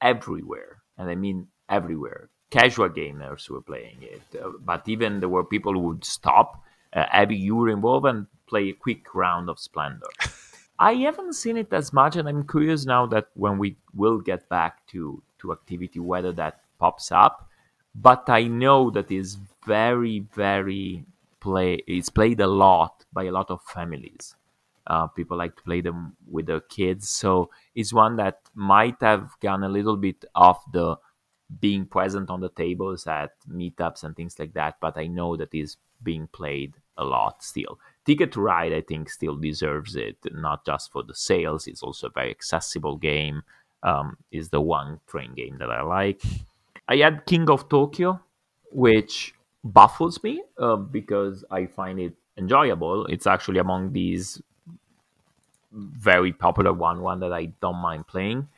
[0.00, 0.72] everywhere.
[0.98, 2.28] And i mean everywhere.
[2.50, 6.62] Casual gamers were playing it, uh, but even there were people who would stop.
[6.92, 10.12] Uh, Abby, you were involved and play a quick round of Splendor.
[10.78, 14.48] I haven't seen it as much, and I'm curious now that when we will get
[14.48, 17.48] back to to activity, whether that pops up.
[17.94, 21.04] But I know that is very, very
[21.40, 21.82] play.
[21.86, 24.34] It's played a lot by a lot of families.
[24.86, 29.30] Uh, people like to play them with their kids, so it's one that might have
[29.40, 30.96] gone a little bit off the
[31.60, 35.54] being present on the tables at meetups and things like that, but I know that
[35.54, 37.78] is being played a lot still.
[38.04, 41.66] Ticket to Ride, I think, still deserves it, not just for the sales.
[41.66, 43.42] It's also a very accessible game.
[43.82, 46.22] Um, is the one train game that I like.
[46.88, 48.20] I had King of Tokyo,
[48.70, 49.34] which
[49.64, 53.06] baffles me uh, because I find it enjoyable.
[53.06, 54.40] It's actually among these
[55.72, 58.48] very popular one, one that I don't mind playing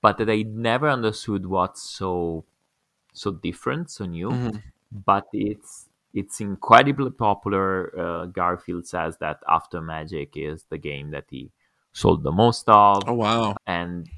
[0.00, 2.44] but that I never understood what's so
[3.12, 4.30] so different, so new.
[4.30, 4.58] Mm-hmm.
[5.04, 7.98] But it's it's incredibly popular.
[7.98, 11.50] Uh, Garfield says that After Magic is the game that he
[11.92, 13.02] sold the most of.
[13.06, 13.56] Oh wow!
[13.66, 14.08] And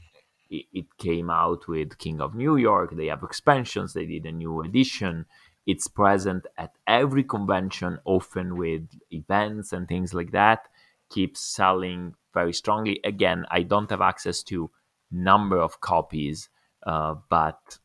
[0.53, 2.95] it, came out with King of New York.
[2.97, 3.93] They have expansions.
[3.93, 5.27] They did a new edition.
[5.67, 10.69] It's present at every convention, often with events and things like that.
[11.11, 13.01] Keeps selling very strongly.
[13.05, 14.71] Again, I don't have access to
[15.11, 16.49] number of copies,
[16.87, 17.79] uh, but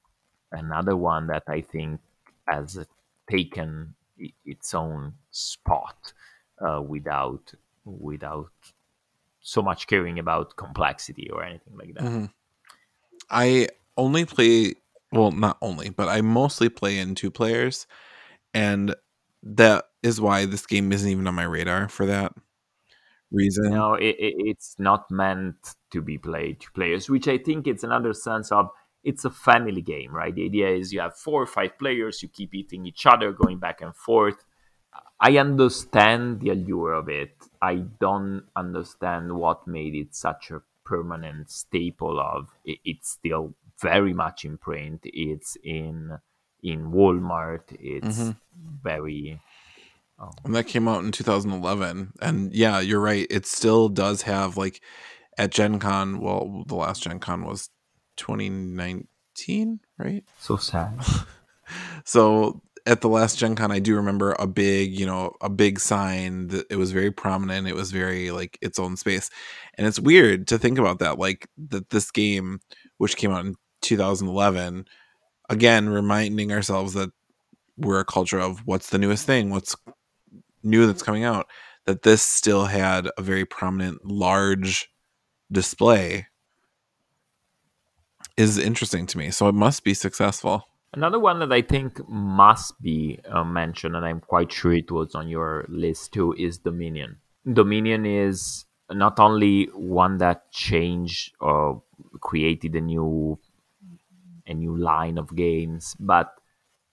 [0.51, 2.01] another one that I think
[2.47, 2.85] has
[3.29, 3.95] taken
[4.45, 6.13] its own spot
[6.59, 7.53] uh, without
[7.85, 8.51] without
[9.41, 12.03] so much caring about complexity or anything like that.
[12.03, 12.25] Mm-hmm.
[13.29, 14.75] I only play
[15.11, 17.87] well, not only, but I mostly play in two players,
[18.53, 18.95] and
[19.43, 22.33] that is why this game isn't even on my radar for that
[23.31, 23.71] reason.
[23.71, 27.83] No, it, it, it's not meant to be played to players, which I think it's
[27.83, 28.69] another sense of
[29.03, 30.35] it's a family game, right?
[30.35, 33.59] The idea is you have four or five players, you keep eating each other, going
[33.59, 34.43] back and forth.
[35.19, 37.31] I understand the allure of it.
[37.61, 44.13] I don't understand what made it such a permanent staple of it, it's still very
[44.13, 45.01] much in print.
[45.03, 46.17] It's in
[46.63, 47.63] in Walmart.
[47.79, 48.31] It's mm-hmm.
[48.81, 49.39] very
[50.19, 50.31] Oh.
[50.43, 52.13] And that came out in 2011.
[52.21, 53.27] And yeah, you're right.
[53.29, 54.81] It still does have like
[55.37, 57.69] at Gen Con, well, the last Gen Con was
[58.17, 60.23] 2019, right?
[60.39, 60.99] So sad.
[62.03, 65.79] so at the last Gen Con, I do remember a big, you know, a big
[65.79, 67.67] sign that it was very prominent.
[67.67, 69.29] It was very like its own space.
[69.75, 71.19] And it's weird to think about that.
[71.19, 72.61] Like that this game,
[72.97, 74.85] which came out in 2011,
[75.49, 77.09] again, reminding ourselves that
[77.77, 79.75] we're a culture of what's the newest thing, what's
[80.63, 81.47] new that's coming out
[81.85, 84.89] that this still had a very prominent large
[85.51, 86.27] display
[88.35, 89.31] is interesting to me.
[89.31, 90.67] So it must be successful.
[90.93, 95.15] Another one that I think must be uh, mentioned, and I'm quite sure it was
[95.15, 97.17] on your list too, is Dominion.
[97.51, 101.83] Dominion is not only one that changed or
[102.21, 103.37] created a new
[104.47, 106.33] a new line of games, but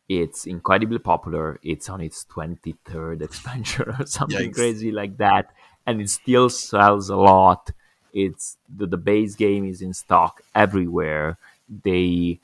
[0.09, 1.61] it's incredibly popular.
[1.63, 4.55] It's on its 23rd expansion or something Yikes.
[4.55, 5.51] crazy like that.
[5.87, 7.71] And it still sells a lot.
[8.13, 11.39] It's the, the base game is in stock everywhere.
[11.69, 12.41] They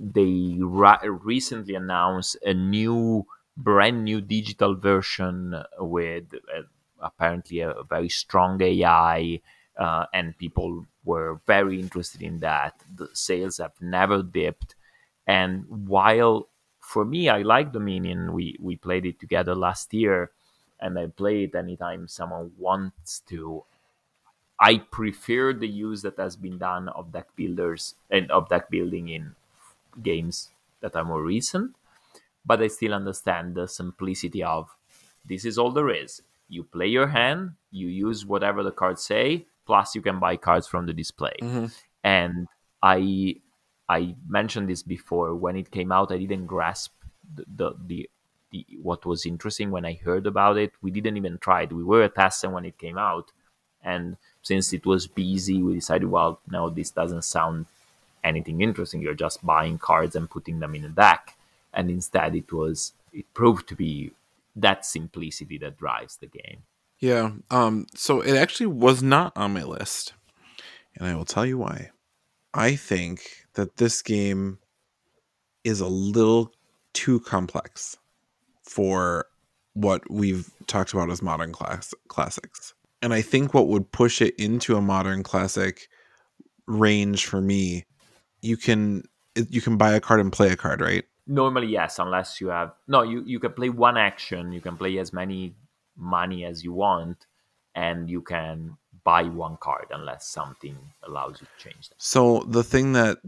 [0.00, 6.62] they ra- recently announced a new brand new digital version with uh,
[7.00, 9.40] apparently a, very strong AI
[9.78, 12.74] uh, and people were very interested in that.
[12.96, 14.74] The sales have never dipped
[15.26, 16.48] and while
[16.80, 20.32] for me, I like Dominion, we we played it together last year,
[20.80, 23.64] and I play it anytime someone wants to.
[24.60, 29.08] I prefer the use that has been done of deck builders and of deck building
[29.08, 29.34] in
[30.02, 30.50] games
[30.80, 31.76] that are more recent,
[32.44, 34.68] but I still understand the simplicity of
[35.24, 36.22] this is all there is.
[36.48, 40.66] You play your hand, you use whatever the cards say, plus you can buy cards
[40.66, 41.36] from the display.
[41.40, 41.66] Mm-hmm.
[42.02, 42.48] And
[42.82, 43.36] I
[43.88, 45.34] I mentioned this before.
[45.34, 46.92] When it came out, I didn't grasp
[47.34, 48.10] the, the, the,
[48.50, 50.72] the what was interesting when I heard about it.
[50.80, 51.72] We didn't even try it.
[51.72, 53.30] We were at testing when it came out,
[53.82, 57.66] and since it was busy, we decided, well, no, this doesn't sound
[58.24, 59.00] anything interesting.
[59.00, 61.36] You're just buying cards and putting them in a deck,
[61.72, 64.12] and instead, it was it proved to be
[64.56, 66.62] that simplicity that drives the game.
[66.98, 67.32] Yeah.
[67.50, 67.86] Um.
[67.94, 70.12] So it actually was not on my list,
[70.96, 71.90] and I will tell you why.
[72.52, 74.58] I think that this game
[75.62, 76.52] is a little
[76.92, 77.96] too complex
[78.62, 79.26] for
[79.74, 82.74] what we've talked about as modern class classics.
[83.02, 85.88] And I think what would push it into a modern classic
[86.66, 87.84] range for me,
[88.42, 89.04] you can
[89.34, 91.04] you can buy a card and play a card, right?
[91.26, 94.98] Normally, yes, unless you have no, you you can play one action, you can play
[94.98, 95.54] as many
[95.96, 97.26] money as you want,
[97.74, 101.94] and you can buy one card unless something allows you to change that.
[101.98, 103.18] So the thing that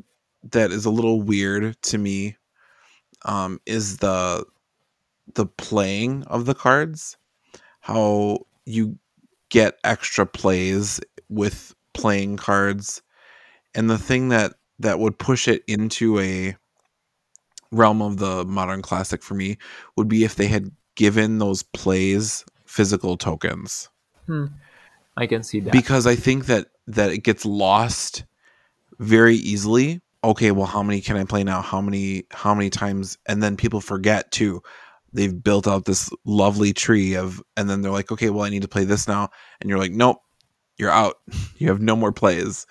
[0.51, 2.37] that is a little weird to me
[3.25, 4.45] um, is the
[5.35, 7.17] the playing of the cards.
[7.81, 8.99] How you
[9.49, 13.03] get extra plays with playing cards,
[13.75, 16.57] and the thing that that would push it into a
[17.70, 19.57] realm of the modern classic for me
[19.97, 23.89] would be if they had given those plays physical tokens.
[24.27, 24.47] Hmm.
[25.16, 28.24] I can see that because I think that that it gets lost
[28.99, 30.01] very easily.
[30.24, 31.61] Okay, well, how many can I play now?
[31.61, 32.24] How many?
[32.31, 33.19] How many times?
[33.27, 34.62] And then people forget too.
[35.12, 38.62] They've built out this lovely tree of, and then they're like, okay, well, I need
[38.62, 39.28] to play this now,
[39.61, 40.23] and you're like, nope,
[40.78, 41.19] you're out.
[41.59, 42.66] you have no more plays,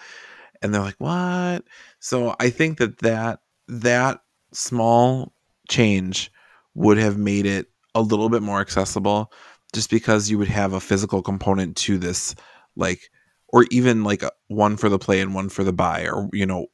[0.61, 1.63] and they're like, what?
[2.01, 4.21] So I think that that that
[4.53, 5.33] small
[5.69, 6.31] change
[6.73, 9.31] would have made it a little bit more accessible
[9.73, 12.35] just because you would have a physical component to this
[12.75, 13.09] like
[13.49, 16.45] or even like a, one for the play and one for the buy or you
[16.45, 16.67] know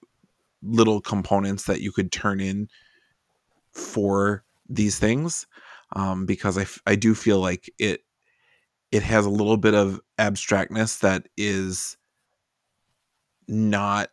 [0.64, 2.70] little components that you could turn in
[3.72, 5.46] for these things
[5.96, 8.02] um, because I, f- I do feel like it
[8.92, 11.98] it has a little bit of abstractness that is
[13.48, 14.10] not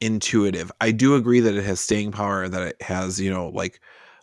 [0.00, 0.70] intuitive.
[0.80, 3.80] I do agree that it has staying power that it has, you know, like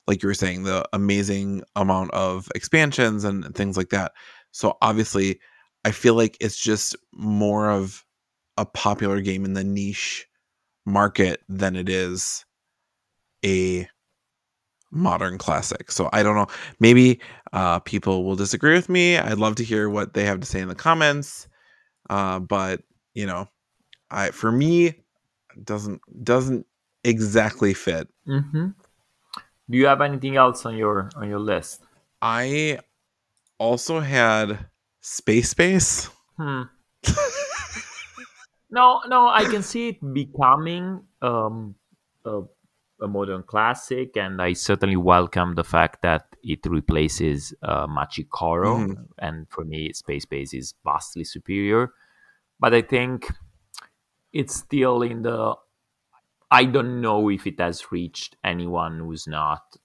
[0.08, 4.12] like you were saying, the amazing amount of expansions and things like that.
[4.52, 5.40] So obviously,
[5.84, 8.06] I feel like it's just more of
[8.58, 10.28] a popular game in the niche
[10.86, 12.46] market than it is
[13.44, 13.88] a
[14.92, 15.92] modern classic.
[15.92, 16.48] So I don't know.
[16.80, 17.20] Maybe
[17.54, 19.18] uh, people will disagree with me.
[19.18, 21.48] I'd love to hear what they have to say in the comments.
[22.10, 22.82] Uh, but
[23.14, 23.48] you know,
[24.12, 24.96] I for me,
[25.64, 26.66] doesn't doesn't
[27.04, 28.08] exactly fit.
[28.28, 28.68] Mm-hmm.
[29.70, 31.84] Do you have anything else on your on your list?
[32.22, 32.80] I
[33.58, 34.68] also had
[35.02, 36.10] Space Base.
[36.38, 36.64] Hmm.
[38.70, 41.76] no, no, I can see it becoming um,
[42.26, 42.42] a,
[43.02, 48.88] a modern classic, and I certainly welcome the fact that it replaces uh, Machikoro.
[48.88, 49.08] Mhm.
[49.20, 51.92] And for me, Space Base is vastly superior.
[52.60, 53.32] But I think
[54.36, 55.56] it's still in the.
[56.52, 59.76] I don't know if it has reached anyone who's not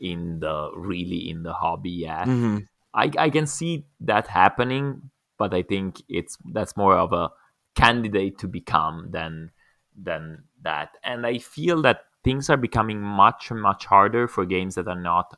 [0.00, 2.26] in the really in the hobby yet.
[2.28, 2.68] Mhm.
[2.94, 7.30] I, I can see that happening, but I think it's that's more of a
[7.74, 9.52] candidate to become than
[9.96, 10.96] than that.
[11.04, 15.36] And I feel that things are becoming much much harder for games that are not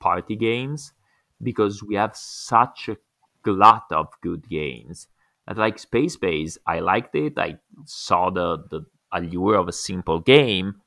[0.00, 0.92] party games
[1.42, 2.96] because we have such a
[3.42, 5.08] glut of good games.
[5.56, 7.38] Like Space Base, I liked it.
[7.38, 10.80] I saw the the allure of a simple game,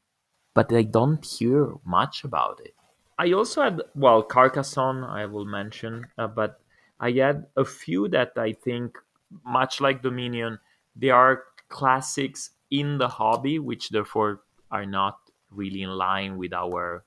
[0.54, 2.74] but I don't hear much about it.
[3.18, 6.60] I also had well Carcassonne I will mention, uh, but
[7.00, 8.98] I had a few that I think
[9.44, 10.60] much like Dominion,
[10.96, 15.20] they are classics in the hobby, which therefore are not
[15.52, 17.04] really in line with our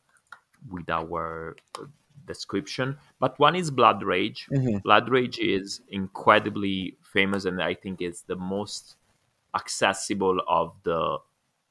[0.71, 1.57] with our
[2.29, 2.99] description.
[3.19, 4.51] But one is Blood Rage.
[4.51, 4.83] Mhm.
[4.85, 8.97] Blood Rage is incredibly famous, and I think it's the most
[9.55, 11.19] accessible of the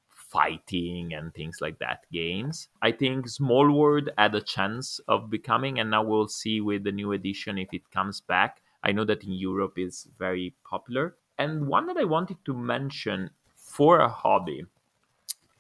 [0.10, 2.70] fighting and things like that games.
[2.82, 6.92] I think Small World had a chance of becoming, and now we'll see with the
[6.92, 8.62] new edition if it comes back.
[8.84, 11.16] I know that in Europe it's very popular.
[11.38, 14.66] And one that I wanted to mention for a hobby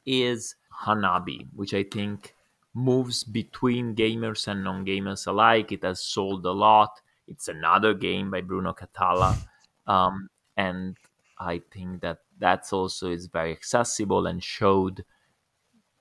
[0.05, 2.35] is Hanabi, which I think
[2.77, 5.71] moves between gamers and non gamers alike.
[5.71, 7.01] It has sold a lot.
[7.27, 9.35] It's another game by Bruno Cathala.
[9.87, 10.27] Um,
[10.57, 10.97] and
[11.39, 15.05] I think that that's also is very accessible and showed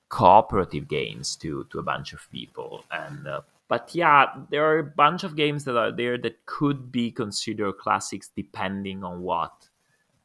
[0.09, 3.39] cooperative games to to a bunch of people and uh,
[3.69, 7.77] but yeah there are a bunch of games that are there that could be considered
[7.77, 9.69] classics depending on what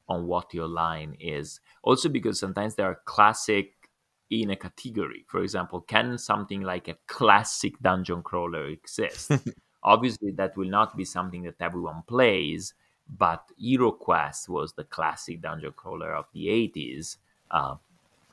[0.08, 3.81] on what your line is also because sometimes there are classic
[4.40, 9.30] in a category for example can something like a classic dungeon crawler exist
[9.82, 12.74] obviously that will not be something that everyone plays
[13.18, 17.16] but hero quest was the classic dungeon crawler of the 80s
[17.50, 17.74] uh,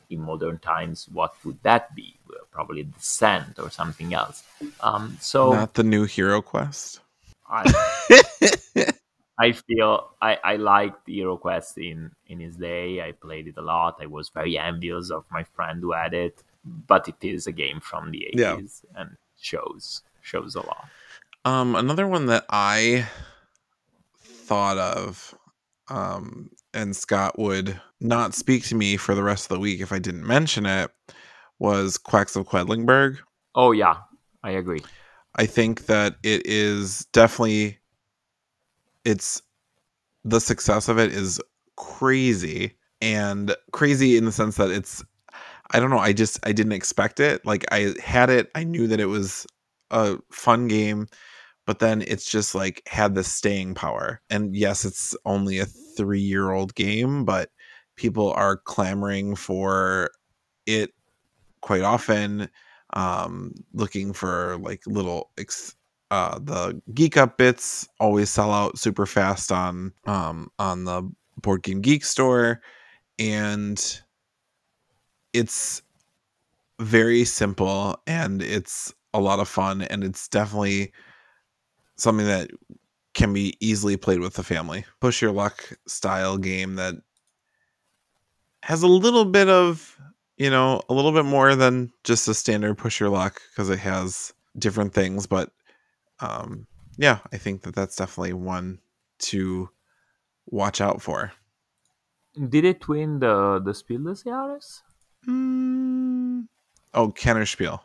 [0.10, 2.16] in modern times, what would that be?
[2.52, 4.44] Probably Descent or something else.
[4.82, 7.00] Um, so Not the new Hero Quest.
[7.48, 7.64] I,
[9.40, 13.02] I feel I, I liked Hero Quest in, in his day.
[13.02, 13.98] I played it a lot.
[14.02, 17.80] I was very envious of my friend who had it, but it is a game
[17.80, 19.02] from the 80s Yeah.
[19.02, 20.88] and shows shows a lot.
[21.46, 23.08] Um, another one that I
[24.22, 25.34] thought of,
[25.88, 29.92] um, and Scott would not speak to me for the rest of the week if
[29.92, 30.92] I didn't mention it,
[31.58, 33.18] was Quacks of Quedlinburg.
[33.56, 33.96] Oh yeah,
[34.44, 34.84] I agree.
[35.36, 37.79] I think that it is definitely
[39.10, 39.42] it's
[40.24, 41.40] the success of it is
[41.78, 45.04] crazy and crazy in the sense that it's
[45.72, 47.46] I don't know, I just I didn't expect it.
[47.46, 49.46] Like I had it, I knew that it was
[49.92, 51.08] a fun game,
[51.66, 54.22] but then it's just like had the staying power.
[54.30, 57.52] And yes, it's only a 3-year-old game, but
[57.96, 60.12] people are clamoring for
[60.66, 60.92] it
[61.62, 62.50] quite often
[62.94, 65.76] um looking for like little ex-
[66.12, 71.10] uh the geek up bits always sell out super fast on um on the
[71.42, 72.62] board game geek store.
[73.18, 74.02] And
[75.34, 75.82] it's
[76.80, 80.94] very simple and it's a lot of fun and it's definitely
[81.98, 82.50] something that
[83.14, 84.86] can be easily played with the family.
[85.02, 86.96] Push your luck style game that
[88.64, 89.98] has a little bit of
[90.38, 93.80] you know a little bit more than just a standard push your luck because it
[93.80, 95.52] has different things but
[96.22, 96.68] um
[96.98, 98.80] yeah i think that that's definitely one
[99.20, 99.70] to
[100.48, 101.32] watch out for
[102.50, 104.82] Did it win the the Spiel des Jahres?
[105.28, 106.48] mm.
[106.94, 107.82] oh kennerspiel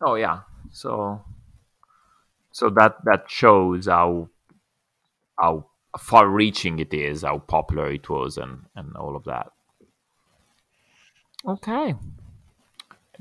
[0.00, 0.40] Oh yeah.
[0.70, 1.22] So
[2.50, 4.28] so that that shows how
[5.38, 5.66] how
[5.98, 9.48] far reaching it is, how popular it was and and all of that.
[11.46, 11.94] Okay.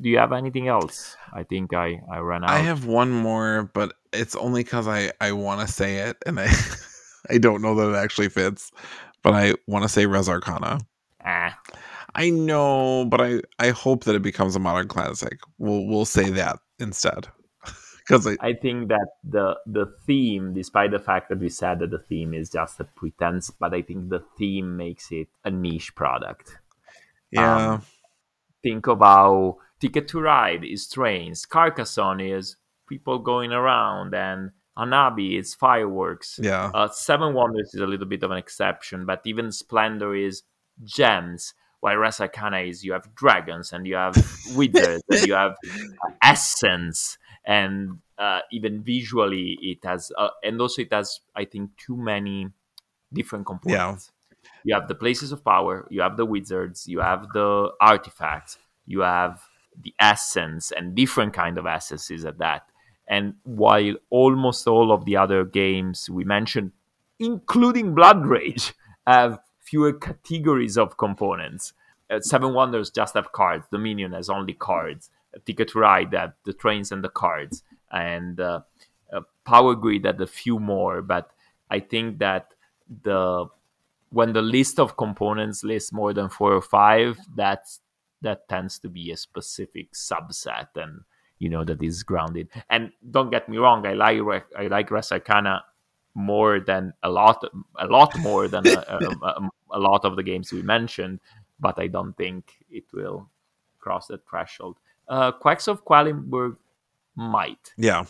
[0.01, 1.15] Do you have anything else?
[1.33, 2.49] I think I I ran out.
[2.49, 6.39] i have one more but it's only because i i want to say it and
[6.39, 6.47] i
[7.29, 8.71] i don't know that it actually fits
[9.23, 10.79] but i want to say res arcana
[11.25, 11.57] Ah,
[12.15, 16.29] i know but i i hope that it becomes a modern classic we'll we'll say
[16.29, 17.27] that instead
[18.07, 21.91] because I, I think that the the theme, despite the fact that we said that
[21.91, 25.95] the theme is just a pretense, but I think the theme makes it a niche
[25.95, 26.57] product.
[27.31, 27.75] Yeah.
[27.75, 27.81] Um,
[28.61, 32.55] think how Ticket to Ride is trains, Carcassonne is
[32.87, 36.39] people going around, and Anabi is fireworks.
[36.41, 36.71] Yeah.
[36.73, 40.43] Uh, Seven Wonders is a little bit of an exception, but even Splendor is
[40.85, 41.53] gems.
[41.81, 44.15] While Res Arcana is you have dragons and you have
[44.55, 50.83] wizards and you have uh, essence and uh, even visually it has uh, and also
[50.83, 52.47] it has I think too many
[53.11, 54.11] different components.
[54.43, 54.49] Yeah.
[54.63, 59.01] You have the places of power, you have the wizards, you have the artifacts, you
[59.01, 59.41] have
[59.81, 62.63] the essence and different kind of essences at that
[63.07, 66.71] and while almost all of the other games we mentioned,
[67.19, 68.73] including Blood Rage,
[69.05, 71.73] have fewer categories of components,
[72.09, 73.65] uh, Seven Wonders just have cards.
[73.71, 75.09] Dominion has only cards.
[75.45, 78.61] Ticket to Ride have the trains and the cards, and uh,
[79.11, 81.01] uh, Power Grid had a few more.
[81.01, 81.31] But
[81.71, 82.53] I think that
[83.03, 83.47] the
[84.09, 87.79] when the list of components lists more than four or five, that's
[88.23, 91.01] that tends to be a specific subset and
[91.39, 92.47] you know that is grounded.
[92.69, 95.63] And don't get me wrong, I like I like Res Arcana
[96.15, 97.43] more than a lot
[97.77, 100.61] a lot more than uh, a, a, um, um, a, lot of the games we
[100.61, 101.19] mentioned,
[101.59, 103.29] but I don't think it will
[103.79, 104.77] cross that threshold.
[105.07, 106.55] Uh, Quacks of Quedlinburg
[107.15, 107.73] might.
[107.77, 108.05] Yeah.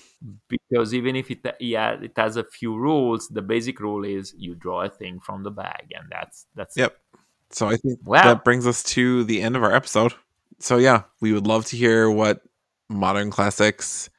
[0.48, 4.56] Because even if it yeah it has a few rules, the basic rule is you
[4.56, 6.91] draw a thing from the bag, and that's that's yep.
[6.91, 7.19] It.
[7.53, 10.13] So I think well, that brings us to the end of our episode.
[10.59, 12.41] So yeah, we would love to hear what
[12.89, 14.09] modern classics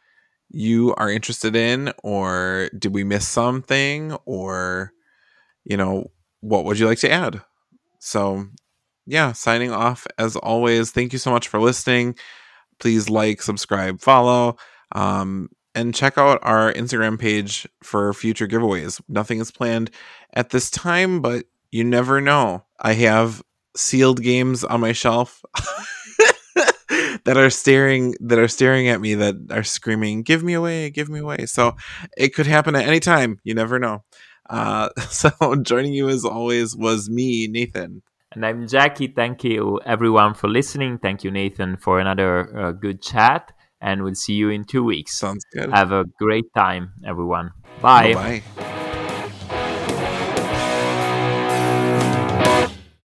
[0.50, 4.92] you are interested in or did we miss something or
[5.64, 7.42] you know what would you like to add?
[7.98, 8.46] So
[9.06, 10.90] yeah signing off as always.
[10.90, 12.16] Thank you so much for listening.
[12.78, 14.56] Please like subscribe follow
[14.92, 19.00] um, and check out our instagram page for future giveaways.
[19.08, 19.90] Nothing is planned
[20.34, 23.42] at this time but you never know i have
[23.76, 25.44] sealed games on my shelf
[27.24, 31.08] that are staring that are staring at me that are screaming give me away give
[31.08, 31.46] me away.
[31.46, 31.76] So
[32.16, 34.04] it could happen at any time you never know.
[34.48, 35.30] Uh, so
[35.62, 38.02] joining you as always was me nathan.
[38.32, 39.08] And i'm jackie.
[39.08, 40.98] Thank you everyone for listening.
[40.98, 45.16] Thank you nathan for another uh, good chat and we'll see you in two weeks.
[45.16, 45.70] Sounds good.
[45.70, 47.50] Have a great time everyone.
[47.80, 48.14] Bye.
[48.14, 48.63] Bye